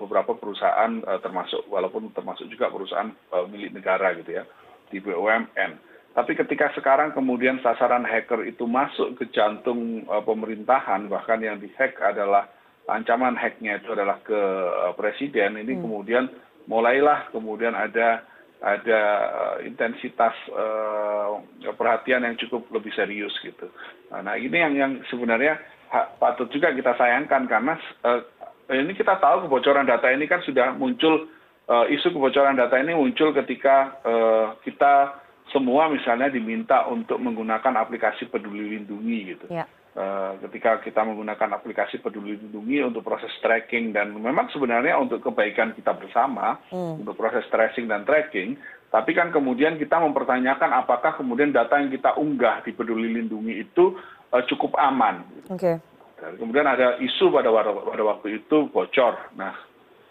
beberapa 0.00 0.32
perusahaan 0.36 1.04
termasuk 1.20 1.68
walaupun 1.68 2.12
termasuk 2.16 2.48
juga 2.48 2.72
perusahaan 2.72 3.12
milik 3.52 3.76
negara 3.76 4.16
gitu 4.16 4.40
ya 4.40 4.44
di 4.88 4.98
BUMN. 4.98 5.92
Tapi 6.10 6.34
ketika 6.34 6.74
sekarang 6.74 7.14
kemudian 7.14 7.62
sasaran 7.62 8.02
hacker 8.02 8.42
itu 8.42 8.66
masuk 8.66 9.14
ke 9.14 9.30
jantung 9.30 10.02
pemerintahan 10.26 11.06
bahkan 11.06 11.38
yang 11.38 11.62
dihack 11.62 11.94
adalah 12.02 12.50
ancaman 12.90 13.38
hacknya 13.38 13.78
itu 13.78 13.94
adalah 13.94 14.18
ke 14.26 14.40
presiden 14.98 15.54
ini 15.54 15.78
hmm. 15.78 15.82
kemudian 15.86 16.24
mulailah 16.66 17.30
kemudian 17.30 17.78
ada 17.78 18.26
ada 18.60 19.00
eh, 19.56 19.72
intensitas 19.72 20.36
uh, 20.52 21.40
perhatian 21.76 22.28
yang 22.28 22.36
cukup 22.36 22.68
lebih 22.68 22.92
serius 22.92 23.32
gitu. 23.40 23.72
Nah 24.12 24.36
ini 24.36 24.52
yang 24.52 24.74
yang 24.76 24.92
sebenarnya 25.08 25.56
patut 26.20 26.52
juga 26.52 26.70
kita 26.76 26.92
sayangkan 26.94 27.48
karena 27.48 27.74
uh, 28.04 28.20
ini 28.68 28.92
kita 28.92 29.16
tahu 29.16 29.48
kebocoran 29.48 29.88
data 29.88 30.12
ini 30.12 30.28
kan 30.28 30.44
sudah 30.44 30.76
muncul 30.76 31.26
isu 31.70 32.10
kebocoran 32.10 32.58
data 32.58 32.82
ini 32.82 32.98
muncul 32.98 33.30
ketika 33.30 34.02
kita 34.66 35.22
semua 35.54 35.86
misalnya 35.90 36.26
diminta 36.30 36.86
untuk 36.86 37.18
menggunakan 37.22 37.78
aplikasi 37.78 38.26
peduli 38.26 38.74
lindungi 38.78 39.18
gitu. 39.34 39.46
Ya. 39.50 39.66
Uh, 39.90 40.38
ketika 40.46 40.78
kita 40.86 41.02
menggunakan 41.02 41.50
aplikasi 41.58 41.98
peduli 41.98 42.38
lindungi 42.38 42.78
untuk 42.78 43.02
proses 43.02 43.34
tracking 43.42 43.90
dan 43.90 44.14
memang 44.14 44.46
sebenarnya 44.54 44.94
untuk 44.94 45.18
kebaikan 45.18 45.74
kita 45.74 45.98
bersama 45.98 46.62
hmm. 46.70 47.02
untuk 47.02 47.18
proses 47.18 47.42
tracing 47.50 47.90
dan 47.90 48.06
tracking 48.06 48.54
tapi 48.90 49.14
kan 49.18 49.34
kemudian 49.34 49.78
kita 49.82 49.98
mempertanyakan 49.98 50.78
apakah 50.78 51.18
kemudian 51.18 51.50
data 51.50 51.78
yang 51.78 51.90
kita 51.90 52.14
unggah 52.18 52.62
di 52.62 52.70
peduli 52.70 53.18
lindungi 53.18 53.66
itu 53.66 53.98
uh, 54.30 54.42
cukup 54.50 54.78
aman. 54.78 55.26
Okay. 55.50 55.78
kemudian 56.20 56.68
ada 56.68 57.00
isu 57.00 57.32
pada, 57.32 57.48
pada 57.64 58.02
waktu 58.04 58.44
itu 58.44 58.68
bocor. 58.68 59.16
Nah, 59.40 59.56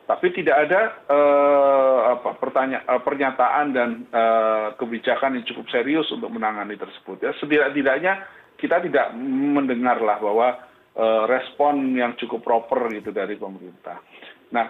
tapi 0.10 0.34
tidak 0.34 0.66
ada 0.66 1.06
uh, 1.06 2.18
apa, 2.18 2.34
pertanya, 2.42 2.82
uh, 2.90 2.98
pernyataan 2.98 3.66
dan 3.78 3.90
uh, 4.10 4.74
kebijakan 4.74 5.38
yang 5.38 5.46
cukup 5.46 5.70
serius 5.70 6.10
untuk 6.10 6.34
menangani 6.34 6.74
tersebut. 6.82 7.22
Ya, 7.22 7.32
setidak-tidaknya 7.38 8.26
kita 8.60 8.84
tidak 8.84 9.16
mendengarlah 9.56 10.20
bahwa 10.20 10.48
uh, 11.00 11.24
respon 11.26 11.96
yang 11.96 12.14
cukup 12.20 12.44
proper 12.44 12.92
gitu 12.92 13.10
dari 13.16 13.40
pemerintah. 13.40 14.04
Nah, 14.52 14.70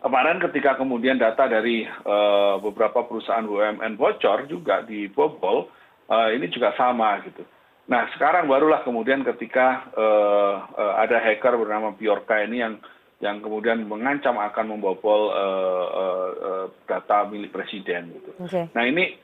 kemarin 0.00 0.40
ketika 0.48 0.80
kemudian 0.80 1.20
data 1.20 1.46
dari 1.46 1.84
uh, 1.84 2.56
beberapa 2.58 3.04
perusahaan 3.04 3.44
BUMN 3.44 3.94
bocor 4.00 4.48
juga 4.48 4.82
dibobol, 4.82 5.68
uh, 6.08 6.28
ini 6.32 6.48
juga 6.48 6.72
sama 6.74 7.20
gitu. 7.22 7.44
Nah, 7.86 8.10
sekarang 8.18 8.50
barulah 8.50 8.82
kemudian 8.82 9.22
ketika 9.22 9.86
uh, 9.94 10.54
uh, 10.74 10.94
ada 10.98 11.22
hacker 11.22 11.54
bernama 11.54 11.94
Bjorka 11.94 12.42
ini 12.42 12.58
yang 12.64 12.82
yang 13.16 13.40
kemudian 13.40 13.80
mengancam 13.88 14.36
akan 14.36 14.76
membobol 14.76 15.32
uh, 15.32 15.86
uh, 15.88 16.30
uh, 16.36 16.66
data 16.84 17.24
milik 17.32 17.48
presiden 17.48 18.12
gitu. 18.12 18.30
Okay. 18.44 18.68
Nah 18.76 18.84
ini 18.84 19.16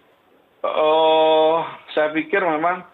uh, 0.65 1.61
saya 1.93 2.09
pikir 2.17 2.41
memang 2.41 2.89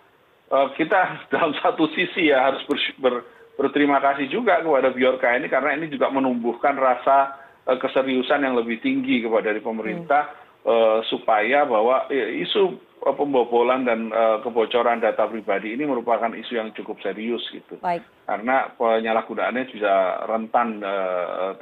kita 0.49 1.01
dalam 1.33 1.53
satu 1.61 1.89
sisi 1.93 2.33
ya 2.33 2.49
harus 2.53 2.65
ber, 2.65 2.79
ber, 3.01 3.15
berterima 3.59 3.99
kasih 3.99 4.31
juga 4.31 4.63
kepada 4.63 4.95
Bjorka 4.95 5.35
ini 5.37 5.51
karena 5.51 5.77
ini 5.77 5.93
juga 5.93 6.09
menumbuhkan 6.09 6.79
rasa 6.79 7.37
uh, 7.67 7.77
keseriusan 7.77 8.47
yang 8.47 8.55
lebih 8.57 8.81
tinggi 8.81 9.21
kepada 9.21 9.53
dari 9.53 9.61
pemerintah 9.61 10.31
hmm. 10.31 10.65
uh, 10.65 10.99
supaya 11.11 11.67
bahwa 11.69 12.09
uh, 12.09 12.31
isu 12.39 12.87
pembobolan 12.99 13.87
dan 13.87 14.11
kebocoran 14.43 14.99
data 14.99 15.31
pribadi 15.31 15.71
ini 15.71 15.87
merupakan 15.87 16.35
isu 16.35 16.59
yang 16.59 16.75
cukup 16.75 16.99
serius 16.99 17.41
gitu. 17.55 17.79
Baik. 17.79 18.03
Karena 18.27 18.75
penyalahgunaannya 18.75 19.71
bisa 19.71 20.27
rentan 20.27 20.83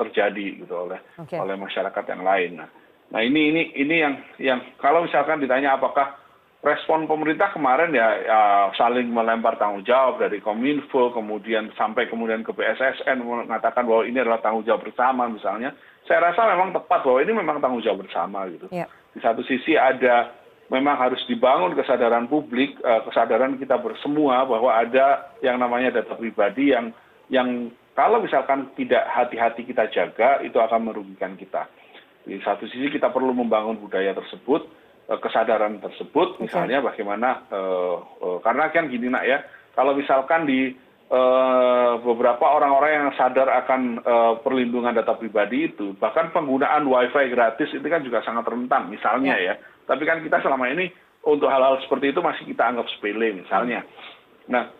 terjadi 0.00 0.64
gitu 0.64 0.74
oleh 0.88 0.96
okay. 1.20 1.36
oleh 1.36 1.60
masyarakat 1.60 2.04
yang 2.08 2.24
lain. 2.24 2.50
Nah, 2.56 2.68
nah 3.12 3.20
ini 3.20 3.52
ini 3.52 3.62
ini 3.78 3.94
yang 4.00 4.14
yang 4.40 4.58
kalau 4.80 5.04
misalkan 5.04 5.36
ditanya 5.36 5.76
apakah 5.76 6.16
respon 6.64 7.04
pemerintah 7.06 7.52
kemarin 7.52 7.92
ya, 7.92 8.08
ya 8.24 8.40
saling 8.74 9.12
melempar 9.12 9.60
tanggung 9.60 9.84
jawab 9.84 10.18
dari 10.18 10.40
Kominfo 10.40 11.12
kemudian 11.12 11.70
sampai 11.76 12.08
kemudian 12.08 12.42
ke 12.42 12.50
BSSN 12.50 13.22
mengatakan 13.22 13.86
bahwa 13.86 14.02
ini 14.08 14.18
adalah 14.18 14.40
tanggung 14.40 14.64
jawab 14.64 14.82
bersama 14.82 15.28
misalnya. 15.28 15.76
Saya 16.06 16.30
rasa 16.30 16.46
memang 16.46 16.70
tepat 16.70 17.02
bahwa 17.02 17.18
ini 17.22 17.32
memang 17.34 17.58
tanggung 17.58 17.82
jawab 17.82 18.06
bersama 18.06 18.46
gitu. 18.50 18.70
Ya. 18.70 18.86
Di 19.14 19.20
satu 19.20 19.42
sisi 19.44 19.74
ada 19.74 20.32
memang 20.70 20.98
harus 20.98 21.22
dibangun 21.30 21.74
kesadaran 21.78 22.26
publik, 22.26 22.78
uh, 22.82 23.02
kesadaran 23.06 23.58
kita 23.58 23.78
bersemua 23.78 24.42
bahwa 24.46 24.74
ada 24.74 25.30
yang 25.42 25.62
namanya 25.62 26.02
data 26.02 26.18
pribadi 26.18 26.74
yang 26.74 26.90
yang 27.30 27.70
kalau 27.96 28.20
misalkan 28.20 28.70
tidak 28.76 29.08
hati-hati 29.08 29.64
kita 29.64 29.88
jaga 29.88 30.42
itu 30.44 30.58
akan 30.58 30.92
merugikan 30.92 31.38
kita. 31.38 31.64
Di 32.26 32.42
satu 32.42 32.66
sisi 32.66 32.90
kita 32.90 33.14
perlu 33.14 33.30
membangun 33.30 33.78
budaya 33.78 34.10
tersebut, 34.12 34.66
kesadaran 35.06 35.78
tersebut, 35.78 36.42
misalnya 36.42 36.82
bagaimana 36.82 37.46
uh, 37.54 37.96
uh, 38.18 38.38
karena 38.42 38.74
kan 38.74 38.90
gini 38.90 39.06
nak 39.06 39.22
ya, 39.22 39.38
kalau 39.78 39.94
misalkan 39.94 40.50
di 40.50 40.74
uh, 41.14 42.02
beberapa 42.02 42.42
orang-orang 42.42 42.90
yang 42.90 43.08
sadar 43.14 43.46
akan 43.64 44.02
uh, 44.02 44.34
perlindungan 44.42 44.98
data 44.98 45.14
pribadi 45.14 45.70
itu, 45.70 45.94
bahkan 46.02 46.34
penggunaan 46.34 46.90
WiFi 46.90 47.30
gratis 47.30 47.70
itu 47.70 47.86
kan 47.86 48.02
juga 48.02 48.26
sangat 48.26 48.50
rentan, 48.50 48.90
misalnya 48.90 49.38
yeah. 49.38 49.54
ya. 49.54 49.62
Tapi 49.86 50.02
kan 50.02 50.18
kita 50.26 50.42
selama 50.42 50.66
ini 50.74 50.90
untuk 51.26 51.50
hal 51.50 51.62
hal 51.62 51.78
seperti 51.82 52.10
itu 52.10 52.18
masih 52.22 52.42
kita 52.46 52.62
anggap 52.66 52.86
sepele 52.90 53.34
misalnya. 53.34 53.86
Nah 54.50 54.70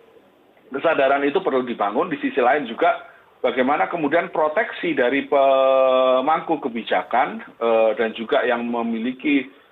kesadaran 0.71 1.23
itu 1.27 1.39
perlu 1.43 1.63
dibangun 1.63 2.11
di 2.11 2.19
sisi 2.19 2.43
lain 2.43 2.67
juga 2.67 3.07
bagaimana 3.43 3.87
kemudian 3.87 4.35
proteksi 4.35 4.95
dari 4.95 5.27
pemangku 5.27 6.59
kebijakan 6.59 7.43
eh, 7.59 7.91
dan 7.99 8.11
juga 8.19 8.43
yang 8.43 8.67
memiliki 8.67 9.47
eh, 9.47 9.47
eh, 9.47 9.66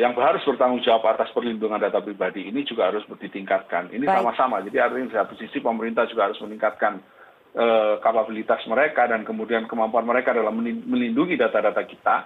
yang 0.00 0.16
harus 0.16 0.40
bertanggung 0.48 0.80
jawab 0.80 1.12
atas 1.12 1.28
perlindungan 1.36 1.76
data 1.76 2.00
pribadi 2.00 2.48
ini 2.48 2.64
juga 2.64 2.88
harus 2.88 3.04
ditingkatkan. 3.04 3.92
Ini 3.92 4.08
sama-sama. 4.08 4.64
Jadi 4.64 4.80
artinya 4.80 5.06
di 5.12 5.16
satu 5.16 5.34
sisi 5.36 5.60
pemerintah 5.60 6.08
juga 6.08 6.32
harus 6.32 6.40
meningkatkan 6.40 6.96
kapabilitas 8.00 8.64
mereka 8.64 9.04
dan 9.04 9.28
kemudian 9.28 9.68
kemampuan 9.68 10.08
mereka 10.08 10.32
dalam 10.32 10.56
melindungi 10.62 11.36
data-data 11.36 11.84
kita. 11.84 12.16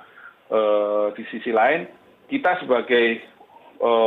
Eh, 0.52 1.06
di 1.16 1.24
sisi 1.32 1.48
lain 1.48 1.88
kita 2.28 2.60
sebagai 2.60 3.24
eh, 3.24 3.31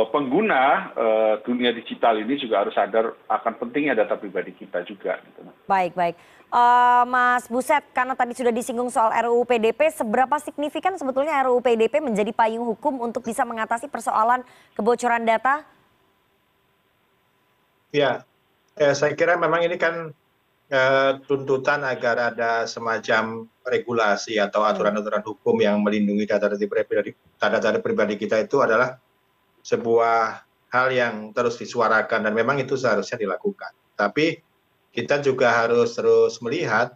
pengguna 0.08 0.92
eh, 0.96 1.34
dunia 1.44 1.68
digital 1.76 2.16
ini 2.16 2.40
juga 2.40 2.64
harus 2.64 2.72
sadar 2.72 3.12
akan 3.28 3.52
pentingnya 3.60 3.92
data 3.92 4.16
pribadi 4.16 4.56
kita 4.56 4.80
juga. 4.88 5.20
Gitu. 5.20 5.44
Baik, 5.68 5.92
baik. 5.92 6.16
Uh, 6.46 7.02
Mas 7.10 7.50
Buset, 7.50 7.82
karena 7.90 8.14
tadi 8.14 8.32
sudah 8.32 8.54
disinggung 8.54 8.88
soal 8.88 9.10
RUU 9.26 9.42
PDP, 9.44 9.90
seberapa 9.90 10.38
signifikan 10.38 10.94
sebetulnya 10.94 11.42
RUU 11.44 11.58
PDP 11.58 11.98
menjadi 11.98 12.30
payung 12.30 12.64
hukum 12.64 13.02
untuk 13.02 13.26
bisa 13.26 13.42
mengatasi 13.42 13.90
persoalan 13.90 14.46
kebocoran 14.72 15.26
data? 15.26 15.66
Ya, 17.90 18.22
ya 18.78 18.94
saya 18.94 19.12
kira 19.18 19.34
memang 19.36 19.66
ini 19.66 19.74
kan 19.74 20.14
Eh, 20.66 21.12
tuntutan 21.30 21.86
agar 21.86 22.34
ada 22.34 22.66
semacam 22.66 23.46
regulasi 23.62 24.34
atau 24.42 24.66
hmm. 24.66 24.70
aturan-aturan 24.74 25.22
hukum 25.22 25.54
yang 25.62 25.78
melindungi 25.78 26.26
data 26.26 26.50
data 26.50 26.58
pribadi 26.66 27.14
data 27.38 27.62
data 27.62 27.78
pribadi 27.78 28.18
kita 28.18 28.42
itu 28.42 28.58
adalah 28.58 28.98
sebuah 29.66 30.46
hal 30.70 30.86
yang 30.94 31.34
terus 31.34 31.58
disuarakan 31.58 32.30
dan 32.30 32.32
memang 32.38 32.62
itu 32.62 32.78
seharusnya 32.78 33.18
dilakukan. 33.18 33.74
Tapi 33.98 34.38
kita 34.94 35.18
juga 35.18 35.50
harus 35.50 35.98
terus 35.98 36.38
melihat 36.38 36.94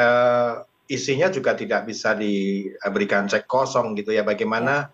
uh, 0.00 0.64
isinya 0.88 1.28
juga 1.28 1.52
tidak 1.52 1.84
bisa 1.84 2.16
diberikan 2.16 3.28
cek 3.28 3.44
kosong 3.44 3.92
gitu 4.00 4.16
ya. 4.16 4.24
Bagaimana 4.24 4.88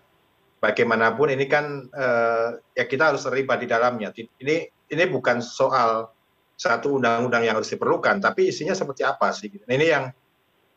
bagaimanapun 0.59 1.31
ini 1.31 1.45
kan 1.47 1.87
uh, 1.87 2.59
ya 2.75 2.83
kita 2.83 3.15
harus 3.15 3.23
terlibat 3.23 3.63
di 3.63 3.67
dalamnya. 3.71 4.11
Ini 4.11 4.55
ini 4.91 5.03
bukan 5.07 5.39
soal 5.39 6.11
satu 6.59 6.99
undang-undang 6.99 7.47
yang 7.47 7.55
harus 7.55 7.71
diperlukan, 7.71 8.19
tapi 8.19 8.51
isinya 8.51 8.75
seperti 8.75 9.07
apa 9.07 9.31
sih? 9.31 9.47
Nah, 9.63 9.73
ini 9.79 9.87
yang 9.87 10.11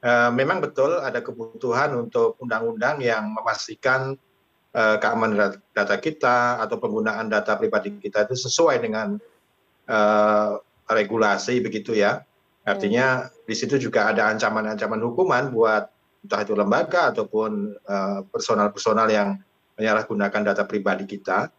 uh, 0.07 0.31
memang 0.31 0.62
betul 0.62 1.02
ada 1.02 1.19
kebutuhan 1.19 1.99
untuk 1.99 2.38
undang-undang 2.38 3.02
yang 3.02 3.26
memastikan 3.35 4.14
keamanan 4.73 5.61
data 5.76 5.97
kita 6.00 6.57
atau 6.64 6.81
penggunaan 6.81 7.29
data 7.29 7.61
pribadi 7.61 7.93
kita 8.00 8.25
itu 8.25 8.33
sesuai 8.33 8.81
dengan 8.81 9.21
uh, 9.88 10.57
regulasi 10.88 11.61
begitu 11.61 11.93
ya. 11.93 12.25
Artinya 12.64 13.29
hmm. 13.29 13.45
di 13.45 13.55
situ 13.59 13.76
juga 13.76 14.09
ada 14.09 14.33
ancaman-ancaman 14.33 15.00
hukuman 15.05 15.52
buat 15.52 15.93
entah 16.23 16.41
itu 16.47 16.55
lembaga 16.55 17.11
ataupun 17.11 17.75
personal-personal 18.31 19.11
uh, 19.11 19.12
yang 19.12 19.29
menyalahgunakan 19.75 20.55
data 20.55 20.62
pribadi 20.64 21.05
kita 21.05 21.50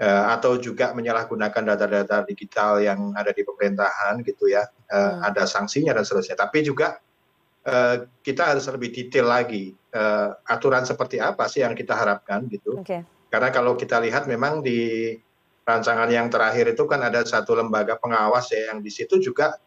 uh, 0.00 0.24
atau 0.32 0.60
juga 0.60 0.92
menyalahgunakan 0.92 1.62
data-data 1.74 2.24
digital 2.28 2.80
yang 2.84 3.12
ada 3.16 3.32
di 3.32 3.42
pemerintahan 3.42 4.20
gitu 4.24 4.48
ya 4.48 4.64
uh, 4.92 4.96
hmm. 4.96 5.28
ada 5.32 5.42
sanksinya 5.48 5.96
dan 5.96 6.04
seterusnya 6.04 6.36
tapi 6.36 6.64
juga 6.64 7.00
kita 8.22 8.54
harus 8.54 8.70
lebih 8.70 8.94
detail 8.94 9.26
lagi 9.26 9.74
uh, 9.90 10.38
aturan 10.46 10.86
seperti 10.86 11.18
apa 11.18 11.50
sih 11.50 11.66
yang 11.66 11.74
kita 11.74 11.98
harapkan 11.98 12.46
gitu 12.46 12.78
okay. 12.78 13.02
karena 13.26 13.50
kalau 13.50 13.74
kita 13.74 13.98
lihat 13.98 14.30
memang 14.30 14.62
di 14.62 15.10
rancangan 15.66 16.06
yang 16.06 16.30
terakhir 16.30 16.70
itu 16.70 16.86
kan 16.86 17.02
ada 17.02 17.26
satu 17.26 17.58
lembaga 17.58 17.98
pengawas 17.98 18.54
ya 18.54 18.70
yang 18.70 18.78
di 18.78 18.90
situ 18.94 19.18
juga 19.18 19.58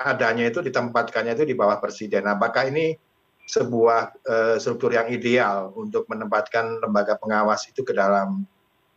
adanya 0.00 0.48
itu 0.48 0.64
ditempatkannya 0.64 1.36
itu 1.36 1.44
di 1.44 1.52
bawah 1.52 1.76
presiden. 1.76 2.24
Apakah 2.24 2.72
ini 2.72 2.96
sebuah 3.44 4.00
uh, 4.24 4.56
struktur 4.56 4.94
yang 4.94 5.10
ideal 5.10 5.74
untuk 5.74 6.06
menempatkan 6.06 6.80
lembaga 6.80 7.18
pengawas 7.18 7.66
itu 7.68 7.82
ke 7.82 7.92
dalam 7.92 8.46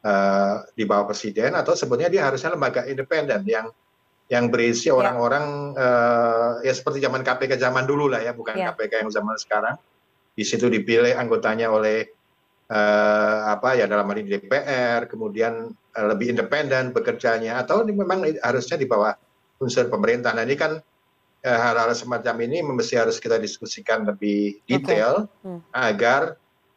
uh, 0.06 0.56
di 0.78 0.86
bawah 0.86 1.10
presiden 1.10 1.58
atau 1.58 1.74
sebetulnya 1.74 2.08
dia 2.08 2.24
harusnya 2.30 2.54
lembaga 2.54 2.86
independen 2.86 3.42
yang 3.50 3.68
yang 4.34 4.50
berisi 4.50 4.90
ya. 4.90 4.98
orang-orang 4.98 5.78
ya. 5.78 5.86
uh, 5.86 6.52
ya 6.66 6.74
seperti 6.74 7.06
zaman 7.06 7.22
KPK 7.22 7.62
zaman 7.62 7.86
dulu 7.86 8.10
lah 8.10 8.26
ya 8.26 8.34
bukan 8.34 8.58
ya. 8.58 8.74
KPK 8.74 9.06
yang 9.06 9.12
zaman 9.14 9.38
sekarang 9.38 9.78
di 10.34 10.42
situ 10.42 10.66
dipilih 10.66 11.14
anggotanya 11.14 11.70
oleh 11.70 12.10
uh, 12.74 13.54
apa 13.54 13.78
ya 13.78 13.86
dalam 13.86 14.10
hal 14.10 14.18
ini 14.18 14.42
DPR 14.42 15.06
kemudian 15.06 15.70
uh, 15.70 16.06
lebih 16.10 16.34
independen 16.34 16.90
bekerjanya 16.90 17.62
atau 17.62 17.86
memang 17.86 18.26
harusnya 18.42 18.82
di 18.82 18.90
bawah 18.90 19.14
unsur 19.62 19.86
pemerintah 19.94 20.34
nah 20.34 20.42
ini 20.42 20.58
kan 20.58 20.82
hal-hal 21.44 21.92
semacam 21.92 22.40
ini 22.48 22.64
mesti 22.64 22.96
harus 22.96 23.20
kita 23.20 23.36
diskusikan 23.36 24.08
lebih 24.08 24.64
detail 24.64 25.28
okay. 25.28 25.44
hmm. 25.44 25.60
agar 25.76 26.22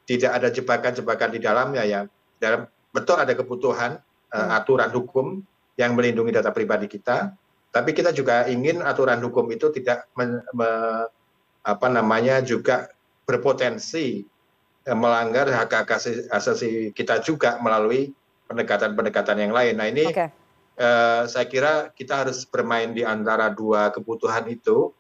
tidak 0.07 0.33
ada 0.39 0.49
jebakan-jebakan 0.55 1.31
di 1.35 1.41
dalamnya 1.43 1.83
ya. 1.83 2.01
Dalam 2.39 2.71
betul 2.95 3.19
ada 3.19 3.35
kebutuhan 3.35 3.99
uh, 4.31 4.39
hmm. 4.39 4.51
aturan 4.63 4.91
hukum 4.95 5.27
yang 5.77 5.93
melindungi 5.93 6.33
data 6.33 6.55
pribadi 6.55 6.89
kita, 6.89 7.35
tapi 7.77 7.93
kita 7.93 8.17
juga 8.17 8.49
ingin 8.49 8.81
aturan 8.81 9.21
hukum 9.21 9.45
itu 9.53 9.69
tidak 9.69 10.09
me, 10.17 10.41
me, 10.57 10.71
apa 11.61 11.87
namanya 11.93 12.41
juga 12.41 12.89
berpotensi 13.29 14.25
uh, 14.89 14.97
melanggar 14.97 15.53
hak 15.53 15.93
asasi 16.33 16.97
kita 16.97 17.21
juga 17.21 17.61
melalui 17.61 18.17
pendekatan-pendekatan 18.49 19.45
yang 19.45 19.53
lain. 19.53 19.75
Nah 19.77 19.87
ini 19.93 20.05
okay 20.09 20.31
Eh, 20.77 21.23
saya 21.25 21.49
kira 21.49 21.89
kita 21.97 22.21
harus 22.21 22.45
bermain 22.45 22.93
di 22.93 23.01
antara 23.01 23.49
dua 23.49 23.89
kebutuhan 23.89 24.45
itu 24.45 24.93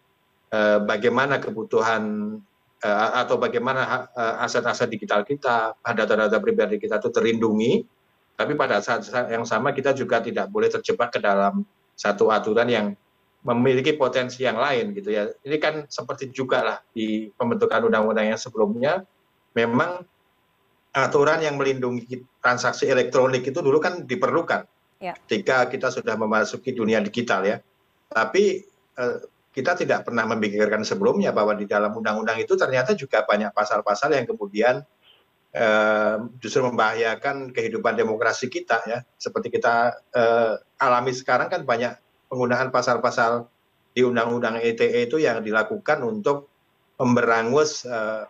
eh, 0.48 0.80
bagaimana 0.80 1.36
kebutuhan 1.36 2.32
eh, 2.80 3.08
atau 3.20 3.36
bagaimana 3.36 4.08
aset-aset 4.40 4.88
digital 4.88 5.20
kita 5.28 5.76
data-data 5.84 6.40
pribadi 6.40 6.80
kita 6.80 6.96
itu 6.96 7.12
terlindungi 7.12 7.84
tapi 8.40 8.56
pada 8.56 8.80
saat 8.80 9.04
yang 9.28 9.44
sama 9.44 9.76
kita 9.76 9.92
juga 9.92 10.24
tidak 10.24 10.48
boleh 10.48 10.72
terjebak 10.72 11.12
ke 11.12 11.20
dalam 11.20 11.60
satu 11.96 12.28
aturan 12.28 12.68
yang 12.68 12.86
memiliki 13.46 13.96
potensi 13.96 14.44
yang 14.44 14.60
lain 14.60 14.92
gitu 14.92 15.10
ya. 15.10 15.30
Ini 15.42 15.56
kan 15.56 15.74
seperti 15.88 16.30
juga 16.30 16.62
lah 16.62 16.78
di 16.92 17.30
pembentukan 17.32 17.88
undang-undang 17.88 18.36
yang 18.36 18.40
sebelumnya 18.40 19.06
memang 19.56 20.04
aturan 20.92 21.40
yang 21.40 21.56
melindungi 21.56 22.22
transaksi 22.42 22.88
elektronik 22.90 23.46
itu 23.46 23.58
dulu 23.64 23.80
kan 23.80 24.04
diperlukan 24.04 24.68
Ya. 24.96 25.12
ketika 25.12 25.68
kita 25.68 25.92
sudah 25.92 26.16
memasuki 26.16 26.72
dunia 26.72 27.04
digital 27.04 27.44
ya. 27.44 27.60
Tapi 28.08 28.64
eh, 28.96 29.18
kita 29.52 29.76
tidak 29.76 30.08
pernah 30.08 30.24
memikirkan 30.24 30.84
sebelumnya 30.88 31.36
bahwa 31.36 31.52
di 31.52 31.68
dalam 31.68 31.92
undang-undang 31.92 32.40
itu 32.40 32.56
ternyata 32.56 32.96
juga 32.96 33.24
banyak 33.28 33.52
pasal-pasal 33.52 34.16
yang 34.16 34.24
kemudian 34.24 34.80
eh, 35.52 36.16
justru 36.40 36.64
membahayakan 36.64 37.52
kehidupan 37.52 37.92
demokrasi 37.92 38.48
kita 38.48 38.88
ya. 38.88 39.04
Seperti 39.20 39.52
kita 39.52 40.00
eh, 40.16 40.64
alami 40.80 41.12
sekarang 41.12 41.48
kan 41.48 41.62
banyak 41.64 41.96
penggunaan 42.28 42.68
pasal-pasal 42.74 43.48
di 43.96 44.04
undang-undang 44.04 44.60
ETE 44.60 45.08
itu 45.08 45.16
yang 45.16 45.40
dilakukan 45.40 46.04
untuk 46.04 46.52
memberangus 46.96 47.84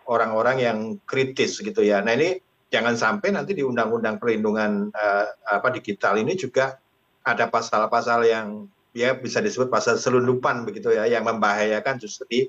orang-orang 0.07 0.59
yang 0.59 0.77
kritis 1.07 1.59
gitu 1.59 1.83
ya. 1.83 2.03
Nah 2.03 2.15
ini 2.19 2.39
jangan 2.67 2.95
sampai 2.99 3.31
nanti 3.31 3.55
di 3.55 3.63
undang-undang 3.63 4.19
perlindungan 4.19 4.91
uh, 4.91 5.27
apa 5.47 5.71
digital 5.71 6.19
ini 6.19 6.35
juga 6.35 6.75
ada 7.23 7.47
pasal-pasal 7.47 8.27
yang 8.27 8.67
ya 8.91 9.15
bisa 9.15 9.39
disebut 9.43 9.71
pasal 9.71 9.99
selundupan 9.99 10.67
begitu 10.67 10.91
ya 10.95 11.07
yang 11.07 11.27
membahayakan 11.27 11.99
justru 11.99 12.23
di 12.27 12.39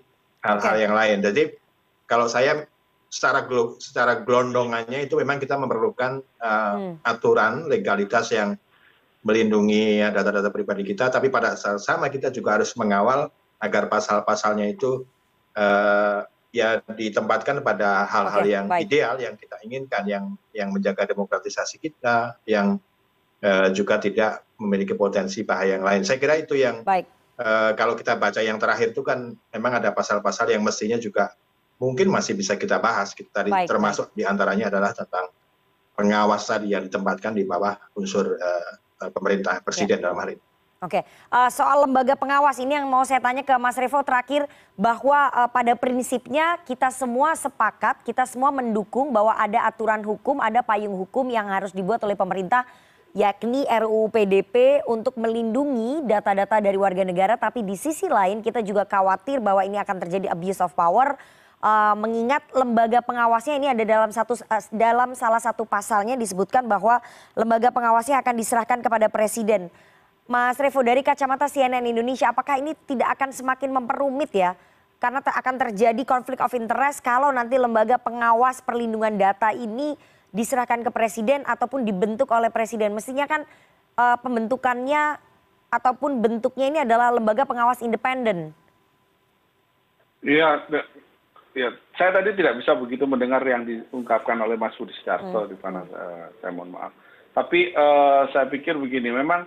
hal-hal 0.43 0.75
yang 0.79 0.95
lain. 0.95 1.19
Jadi 1.23 1.55
kalau 2.07 2.31
saya 2.31 2.67
secara 3.09 3.47
secara 3.81 4.23
gelondongannya 4.23 5.07
itu 5.09 5.17
memang 5.19 5.41
kita 5.41 5.57
memerlukan 5.57 6.21
uh, 6.43 6.75
hmm. 6.77 6.95
aturan 7.05 7.67
legalitas 7.67 8.31
yang 8.35 8.55
melindungi 9.29 10.01
data-data 10.01 10.49
pribadi 10.49 10.89
kita, 10.89 11.13
tapi 11.13 11.29
pada 11.29 11.53
saat 11.53 11.85
sama 11.85 12.09
kita 12.09 12.33
juga 12.33 12.57
harus 12.57 12.73
mengawal 12.81 13.29
agar 13.61 13.93
pasal-pasalnya 13.93 14.73
itu 14.73 15.05
uh, 15.53 16.25
ya 16.49 16.81
ditempatkan 16.89 17.61
pada 17.61 18.09
hal-hal 18.09 18.45
yang 18.49 18.67
ideal 18.81 19.21
yang 19.21 19.37
kita 19.37 19.61
inginkan 19.61 20.03
yang 20.09 20.25
yang 20.57 20.73
menjaga 20.73 21.05
demokratisasi 21.05 21.77
kita 21.77 22.41
yang 22.49 22.81
uh, 23.45 23.69
juga 23.77 24.01
tidak 24.01 24.49
memiliki 24.57 24.97
potensi 24.97 25.45
bahaya 25.45 25.77
yang 25.77 25.85
lain 25.85 26.03
saya 26.09 26.17
kira 26.17 26.41
itu 26.41 26.57
yang 26.57 26.81
baik. 26.87 27.05
Uh, 27.39 27.71
kalau 27.79 27.95
kita 27.95 28.19
baca 28.19 28.43
yang 28.43 28.59
terakhir 28.59 28.91
itu 28.97 29.05
kan 29.07 29.31
memang 29.55 29.79
ada 29.79 29.95
pasal-pasal 29.95 30.51
yang 30.51 30.65
mestinya 30.65 30.99
juga 30.99 31.37
mungkin 31.79 32.11
masih 32.11 32.35
bisa 32.35 32.59
kita 32.59 32.83
bahas 32.83 33.15
kita 33.15 33.47
baik, 33.47 33.71
termasuk 33.71 34.11
baik. 34.11 34.17
di 34.19 34.23
antaranya 34.27 34.67
adalah 34.67 34.91
tentang 34.91 35.31
pengawas 35.95 36.43
tadi 36.47 36.75
yang 36.75 36.83
ditempatkan 36.87 37.39
di 37.39 37.47
bawah 37.47 37.79
unsur 37.95 38.35
uh, 38.35 38.73
pemerintah 39.15 39.63
presiden 39.63 40.03
dalam 40.03 40.19
hal 40.19 40.35
ini. 40.35 40.43
Oke, 40.79 41.03
uh, 41.35 41.51
soal 41.51 41.91
lembaga 41.91 42.15
pengawas 42.15 42.55
ini 42.63 42.79
yang 42.79 42.87
mau 42.87 43.03
saya 43.03 43.19
tanya 43.19 43.43
ke 43.43 43.51
Mas 43.59 43.75
Revo 43.75 43.99
terakhir 44.07 44.47
bahwa 44.79 45.27
uh, 45.35 45.51
pada 45.51 45.75
prinsipnya 45.75 46.55
kita 46.63 46.95
semua 46.95 47.35
sepakat, 47.35 48.07
kita 48.07 48.23
semua 48.31 48.55
mendukung 48.55 49.11
bahwa 49.11 49.35
ada 49.35 49.67
aturan 49.67 50.07
hukum, 50.07 50.39
ada 50.39 50.63
payung 50.63 50.95
hukum 50.95 51.27
yang 51.35 51.51
harus 51.51 51.75
dibuat 51.75 51.99
oleh 52.07 52.15
pemerintah 52.15 52.63
yakni 53.11 53.67
RUU 53.67 54.07
PDP 54.15 54.87
untuk 54.87 55.19
melindungi 55.19 56.07
data-data 56.07 56.63
dari 56.63 56.79
warga 56.79 57.03
negara. 57.03 57.35
Tapi 57.35 57.67
di 57.67 57.75
sisi 57.75 58.07
lain 58.07 58.39
kita 58.39 58.63
juga 58.63 58.87
khawatir 58.87 59.43
bahwa 59.43 59.67
ini 59.67 59.83
akan 59.83 59.99
terjadi 59.99 60.31
abuse 60.31 60.63
of 60.63 60.79
power 60.79 61.19
mengingat 61.99 62.47
lembaga 62.55 63.03
pengawasnya 63.03 63.59
ini 63.59 63.67
ada 63.67 63.83
dalam 63.83 64.11
satu 64.15 64.39
uh, 64.39 64.65
dalam 64.71 65.19
salah 65.19 65.43
satu 65.43 65.67
pasalnya 65.67 66.15
disebutkan 66.15 66.63
bahwa 66.71 67.03
lembaga 67.35 67.75
pengawasnya 67.75 68.23
akan 68.23 68.35
diserahkan 68.39 68.79
kepada 68.79 69.11
presiden. 69.11 69.67
Mas 70.29 70.61
Revo 70.61 70.85
dari 70.85 71.01
kacamata 71.01 71.49
CNN 71.49 71.83
Indonesia, 71.89 72.31
apakah 72.31 72.61
ini 72.61 72.77
tidak 72.85 73.17
akan 73.17 73.33
semakin 73.33 73.73
memperumit 73.73 74.31
ya? 74.31 74.55
Karena 75.01 75.25
akan 75.25 75.55
terjadi 75.57 76.03
konflik 76.05 76.39
of 76.45 76.53
interest 76.53 77.01
kalau 77.01 77.33
nanti 77.33 77.57
lembaga 77.57 77.97
pengawas 77.97 78.61
perlindungan 78.61 79.17
data 79.17 79.57
ini 79.57 79.97
diserahkan 80.31 80.85
ke 80.85 80.91
presiden 80.93 81.43
ataupun 81.49 81.83
dibentuk 81.83 82.29
oleh 82.29 82.53
presiden. 82.53 82.93
Mestinya 82.93 83.25
kan 83.25 83.49
uh, 83.97 84.21
pembentukannya 84.21 85.17
ataupun 85.73 86.21
bentuknya 86.21 86.67
ini 86.69 86.79
adalah 86.85 87.09
lembaga 87.09 87.49
pengawas 87.49 87.81
independen. 87.81 88.53
Iya, 90.21 90.67
ya, 91.59 91.75
saya 91.99 92.15
tadi 92.15 92.39
tidak 92.39 92.63
bisa 92.63 92.79
begitu 92.79 93.05
mendengar 93.11 93.43
yang 93.43 93.67
diungkapkan 93.67 94.39
oleh 94.39 94.55
Mas 94.55 94.79
Budi 94.79 94.95
Setiarto 94.95 95.45
hmm. 95.45 95.51
di 95.51 95.57
mana 95.59 95.81
uh, 95.91 96.27
saya 96.39 96.55
mohon 96.55 96.71
maaf. 96.71 96.95
Tapi 97.35 97.75
uh, 97.75 98.31
saya 98.31 98.47
pikir 98.47 98.79
begini, 98.79 99.11
memang 99.11 99.47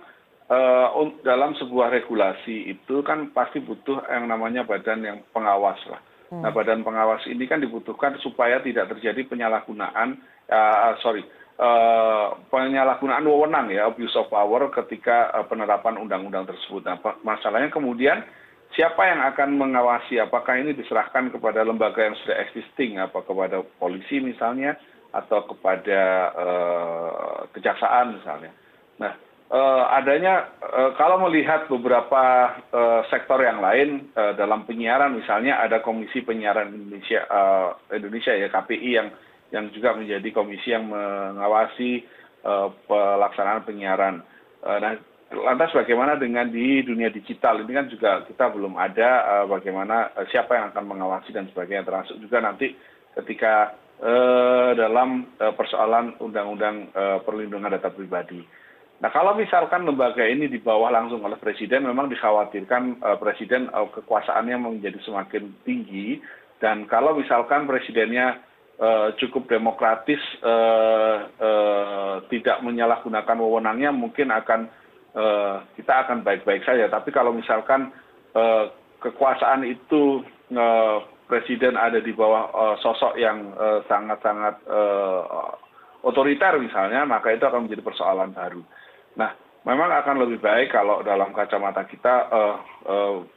Eh, 0.52 0.88
dalam 1.24 1.56
sebuah 1.56 1.88
regulasi 1.88 2.76
itu 2.76 3.00
kan 3.00 3.32
pasti 3.32 3.62
butuh 3.64 4.04
yang 4.04 4.28
namanya 4.28 4.68
badan 4.68 5.00
yang 5.00 5.18
pengawas 5.32 5.80
lah. 5.88 5.96
Nah 6.28 6.52
hmm. 6.52 6.58
badan 6.60 6.84
pengawas 6.84 7.24
ini 7.24 7.48
kan 7.48 7.56
dibutuhkan 7.56 8.20
supaya 8.20 8.60
tidak 8.60 8.92
terjadi 8.92 9.20
penyalahgunaan, 9.28 10.16
sorry, 11.00 11.24
penyalahgunaan 12.52 13.24
wewenang 13.24 13.68
ya 13.68 13.88
abuse 13.88 14.16
of 14.16 14.28
power 14.32 14.68
ketika 14.72 15.28
penerapan 15.48 16.00
undang-undang 16.00 16.48
tersebut. 16.48 16.84
Nah, 16.88 16.96
masalahnya 17.20 17.68
kemudian 17.68 18.24
siapa 18.72 19.02
yang 19.04 19.20
akan 19.32 19.60
mengawasi 19.60 20.16
apakah 20.20 20.56
ini 20.56 20.72
diserahkan 20.72 21.28
kepada 21.28 21.60
lembaga 21.64 22.04
yang 22.04 22.16
sudah 22.24 22.40
existing 22.40 22.96
apa 22.96 23.20
kepada 23.20 23.60
polisi 23.76 24.20
misalnya 24.20 24.76
atau 25.12 25.44
kepada 25.44 26.00
uh, 26.32 27.38
kejaksaan 27.52 28.16
misalnya. 28.16 28.52
Nah, 28.96 29.12
uh, 29.52 29.84
adanya 29.92 30.56
uh, 30.64 30.96
kalau 30.96 31.20
melihat 31.28 31.68
beberapa 31.68 32.56
sektor 33.12 33.44
yang 33.44 33.60
lain 33.60 34.08
dalam 34.16 34.64
penyiaran 34.64 35.12
misalnya 35.12 35.60
ada 35.60 35.84
Komisi 35.84 36.24
Penyiaran 36.24 36.72
Indonesia 36.72 37.28
Indonesia 37.92 38.32
ya 38.32 38.48
KPI 38.48 38.90
yang 38.96 39.08
yang 39.52 39.68
juga 39.76 39.92
menjadi 39.92 40.24
komisi 40.32 40.72
yang 40.72 40.88
mengawasi 40.88 42.08
pelaksanaan 42.88 43.68
penyiaran. 43.68 44.24
Nah, 44.64 44.96
lantas 45.32 45.72
bagaimana 45.72 46.20
dengan 46.20 46.52
di 46.52 46.84
dunia 46.84 47.08
digital? 47.08 47.64
Ini 47.64 47.72
kan 47.72 47.86
juga 47.88 48.10
kita 48.28 48.52
belum 48.52 48.76
ada 48.76 49.10
uh, 49.24 49.46
bagaimana 49.48 50.12
uh, 50.12 50.28
siapa 50.28 50.52
yang 50.52 50.68
akan 50.70 50.84
mengawasi 50.84 51.32
dan 51.32 51.48
sebagainya. 51.48 51.88
Termasuk 51.88 52.20
juga 52.20 52.44
nanti 52.44 52.76
ketika 53.16 53.72
uh, 54.04 54.76
dalam 54.76 55.32
persoalan 55.38 56.20
undang-undang 56.20 56.92
perlindungan 57.24 57.72
data 57.72 57.88
pribadi. 57.88 58.44
Nah 59.02 59.10
kalau 59.10 59.34
misalkan 59.34 59.82
lembaga 59.82 60.22
ini 60.22 60.46
di 60.46 60.62
bawah 60.62 60.92
langsung 60.92 61.24
oleh 61.26 61.40
presiden 61.40 61.88
memang 61.88 62.06
dikhawatirkan 62.12 63.02
presiden 63.18 63.66
kekuasaannya 63.72 64.56
menjadi 64.60 65.00
semakin 65.02 65.50
tinggi. 65.66 66.22
Dan 66.62 66.86
kalau 66.86 67.18
misalkan 67.18 67.66
presidennya 67.66 68.38
cukup 69.18 69.50
demokratis 69.50 70.22
tidak 72.30 72.56
menyalahgunakan 72.62 73.36
wewenangnya 73.42 73.90
mungkin 73.90 74.30
akan 74.30 74.70
kita 75.76 75.92
akan 76.06 76.24
baik-baik 76.24 76.64
saja. 76.64 76.88
Tapi 76.88 77.12
kalau 77.12 77.36
misalkan 77.36 77.92
uh, 78.32 78.72
kekuasaan 79.04 79.64
itu 79.68 80.24
uh, 80.56 81.04
presiden 81.28 81.76
ada 81.76 82.00
di 82.00 82.12
bawah 82.12 82.76
sosok 82.84 83.16
yang 83.16 83.56
sangat-sangat 83.88 84.60
uh, 84.68 85.56
otoriter 86.04 86.60
misalnya 86.60 87.08
maka 87.08 87.32
itu 87.32 87.44
akan 87.44 87.64
menjadi 87.68 87.80
persoalan 87.84 88.36
baru. 88.36 88.60
Nah 89.16 89.32
memang 89.64 89.88
akan 89.96 90.28
lebih 90.28 90.44
baik 90.44 90.76
kalau 90.76 91.00
dalam 91.00 91.32
kacamata 91.32 91.88
kita 91.88 92.28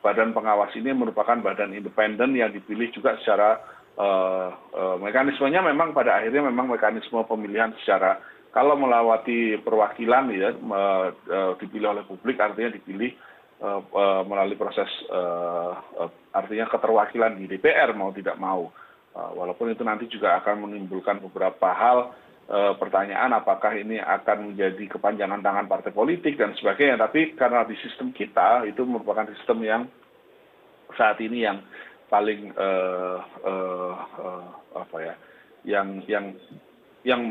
badan 0.03 0.35
pengawas 0.35 0.75
ini 0.75 0.91
merupakan 0.91 1.39
badan 1.39 1.71
independen 1.71 2.35
yang 2.35 2.51
dipilih 2.51 2.91
juga 2.91 3.15
secara 3.23 3.63
mekanismenya 4.99 5.63
memang 5.63 5.95
pada 5.95 6.19
akhirnya 6.19 6.51
memang 6.51 6.67
mekanisme 6.67 7.23
pemilihan 7.23 7.71
secara 7.79 8.19
kalau 8.55 8.79
melewati 8.79 9.59
perwakilan 9.59 10.31
ya 10.31 10.55
uh, 10.55 11.59
dipilih 11.59 11.91
oleh 11.91 12.07
publik 12.07 12.39
artinya 12.39 12.71
dipilih 12.71 13.11
uh, 13.59 13.83
uh, 13.83 14.23
melalui 14.23 14.55
proses 14.55 14.87
artinya 16.31 16.71
keterwakilan 16.71 17.35
di 17.35 17.51
DPR 17.51 17.91
mau 17.91 18.15
tidak 18.15 18.39
mau. 18.39 18.71
Walaupun 19.15 19.71
itu 19.71 19.79
nanti 19.79 20.11
juga 20.11 20.43
akan 20.43 20.67
menimbulkan 20.67 21.23
beberapa 21.23 21.71
hal 21.71 22.11
pertanyaan 22.75 23.31
apakah 23.39 23.71
ini 23.71 23.95
akan 23.95 24.51
menjadi 24.51 24.91
kepanjangan 24.91 25.39
tangan 25.39 25.71
partai 25.71 25.95
politik 25.95 26.35
dan 26.35 26.51
sebagainya. 26.59 26.99
Tapi 26.99 27.31
karena 27.39 27.63
di 27.63 27.79
sistem 27.79 28.11
kita 28.11 28.67
itu 28.67 28.83
merupakan 28.83 29.23
sistem 29.31 29.63
yang 29.63 29.81
saat 30.99 31.15
ini 31.23 31.47
yang 31.47 31.63
paling 32.11 32.51
uh, 32.59 33.23
apa 34.75 34.97
ya 34.99 35.15
yang 35.63 36.03
yang 36.11 36.35
yang 37.07 37.21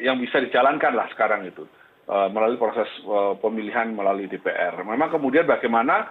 yang 0.00 0.16
bisa 0.20 0.40
dijalankan 0.40 0.92
lah 0.94 1.08
sekarang 1.12 1.44
itu 1.48 1.64
uh, 2.08 2.28
melalui 2.32 2.56
proses 2.60 2.88
uh, 3.04 3.36
pemilihan 3.38 3.92
melalui 3.92 4.28
DPR. 4.28 4.80
Memang 4.84 5.12
kemudian 5.12 5.44
bagaimana 5.44 6.08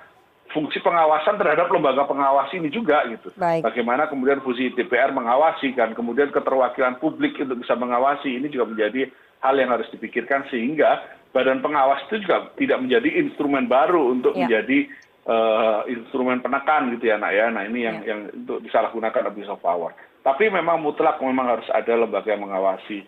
fungsi 0.51 0.83
pengawasan 0.83 1.39
terhadap 1.39 1.71
lembaga 1.71 2.03
pengawas 2.05 2.51
ini 2.51 2.67
juga 2.67 3.07
gitu. 3.07 3.31
Baik. 3.39 3.63
Bagaimana 3.63 4.11
kemudian 4.11 4.43
fungsi 4.43 4.71
DPR 4.75 5.15
mengawasi 5.15 5.71
kan, 5.73 5.95
kemudian 5.95 6.29
keterwakilan 6.29 6.99
publik 6.99 7.39
untuk 7.39 7.63
bisa 7.63 7.73
mengawasi 7.79 8.35
ini 8.35 8.51
juga 8.51 8.67
menjadi 8.67 9.07
hal 9.41 9.55
yang 9.57 9.71
harus 9.73 9.87
dipikirkan 9.89 10.45
sehingga 10.51 11.01
badan 11.31 11.63
pengawas 11.63 12.03
itu 12.11 12.27
juga 12.27 12.51
tidak 12.59 12.83
menjadi 12.83 13.09
instrumen 13.23 13.65
baru 13.71 14.11
untuk 14.11 14.35
Ya. 14.35 14.45
menjadi 14.45 14.91
uh, 15.25 15.81
instrumen 15.87 16.43
penekan 16.43 16.91
gitu 16.99 17.09
ya 17.09 17.15
nak 17.17 17.31
ya. 17.31 17.47
Nah 17.47 17.63
ini 17.65 17.79
yang 17.87 17.97
Ya. 18.03 18.07
yang 18.13 18.19
untuk 18.35 18.59
disalahgunakan 18.67 19.31
abuse 19.31 19.49
of 19.49 19.63
power. 19.63 19.95
Tapi 20.21 20.51
memang 20.53 20.83
mutlak 20.83 21.17
memang 21.23 21.57
harus 21.57 21.65
ada 21.73 21.95
lembaga 21.97 22.29
yang 22.29 22.45
mengawasi 22.45 23.01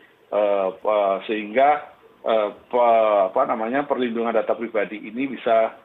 sehingga 1.29 1.93
uh, 2.25 2.49
pe- 2.55 3.21
apa 3.29 3.41
namanya 3.45 3.85
perlindungan 3.85 4.33
data 4.33 4.57
pribadi 4.57 4.97
ini 4.97 5.29
bisa 5.29 5.77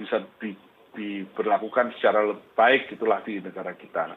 bisa 0.00 0.24
di, 0.40 0.56
diberlakukan 0.96 1.92
secara 2.00 2.32
baik 2.56 2.96
itulah 2.96 3.20
di 3.20 3.44
negara 3.44 3.76
kita. 3.76 4.16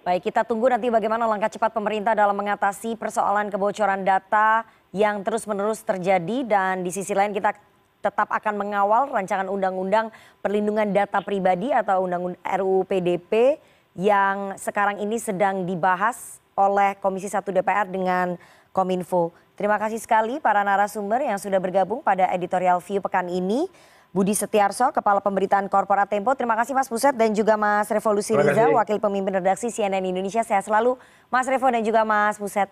Baik. 0.00 0.24
Kita 0.24 0.48
tunggu 0.48 0.72
nanti 0.72 0.88
bagaimana 0.88 1.28
langkah 1.28 1.52
cepat 1.52 1.76
pemerintah 1.76 2.16
dalam 2.16 2.32
mengatasi 2.32 2.96
persoalan 2.96 3.52
kebocoran 3.52 4.00
data 4.00 4.64
yang 4.96 5.20
terus-menerus 5.20 5.84
terjadi 5.84 6.48
dan 6.48 6.80
di 6.80 6.88
sisi 6.88 7.12
lain 7.12 7.36
kita 7.36 7.52
tetap 8.00 8.32
akan 8.32 8.54
mengawal 8.56 9.12
rancangan 9.12 9.46
undang-undang 9.52 10.08
perlindungan 10.40 10.88
data 10.88 11.20
pribadi 11.20 11.68
atau 11.68 12.08
undang 12.08 12.32
RUU 12.40 12.88
PDP 12.88 13.60
yang 13.92 14.56
sekarang 14.56 15.04
ini 15.04 15.20
sedang 15.20 15.68
dibahas 15.68 16.40
oleh 16.60 17.00
Komisi 17.00 17.32
1 17.32 17.40
DPR 17.40 17.88
dengan 17.88 18.36
Kominfo. 18.76 19.32
Terima 19.56 19.76
kasih 19.80 20.00
sekali 20.00 20.40
para 20.40 20.60
narasumber 20.60 21.20
yang 21.20 21.36
sudah 21.36 21.60
bergabung 21.60 22.00
pada 22.04 22.28
editorial 22.32 22.80
view 22.80 23.00
pekan 23.00 23.28
ini. 23.28 23.68
Budi 24.10 24.34
Setiarso, 24.34 24.90
Kepala 24.90 25.22
Pemberitaan 25.22 25.70
Korporat 25.70 26.10
Tempo. 26.10 26.34
Terima 26.34 26.58
kasih 26.58 26.74
Mas 26.74 26.90
Buset 26.90 27.14
dan 27.14 27.30
juga 27.30 27.54
Mas 27.54 27.86
Revolusi 27.86 28.34
Riza. 28.34 28.66
Wakil 28.66 28.98
Pemimpin 28.98 29.38
Redaksi 29.38 29.70
CNN 29.70 30.02
Indonesia. 30.02 30.42
Sehat 30.42 30.66
selalu 30.66 30.98
Mas 31.30 31.46
Revo 31.46 31.70
dan 31.70 31.86
juga 31.86 32.02
Mas 32.02 32.34
Buset. 32.34 32.66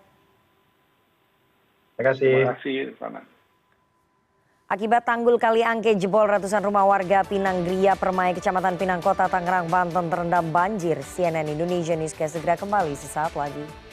Terima 1.94 2.10
kasih. 2.10 2.34
Terima 2.98 3.20
kasih. 3.22 3.37
Akibat 4.68 5.08
tanggul 5.08 5.40
kali 5.40 5.64
angke 5.64 5.96
jebol 5.96 6.28
ratusan 6.28 6.60
rumah 6.60 6.84
warga 6.84 7.24
Pinang 7.24 7.64
Gria 7.64 7.96
Permai, 7.96 8.36
Kecamatan 8.36 8.76
Pinang 8.76 9.00
Kota, 9.00 9.24
Tangerang, 9.24 9.64
Banten 9.64 10.12
terendam 10.12 10.52
banjir. 10.52 11.00
CNN 11.00 11.48
Indonesia 11.48 11.96
Newscast 11.96 12.36
segera 12.36 12.52
kembali 12.52 12.92
sesaat 12.92 13.32
lagi. 13.32 13.87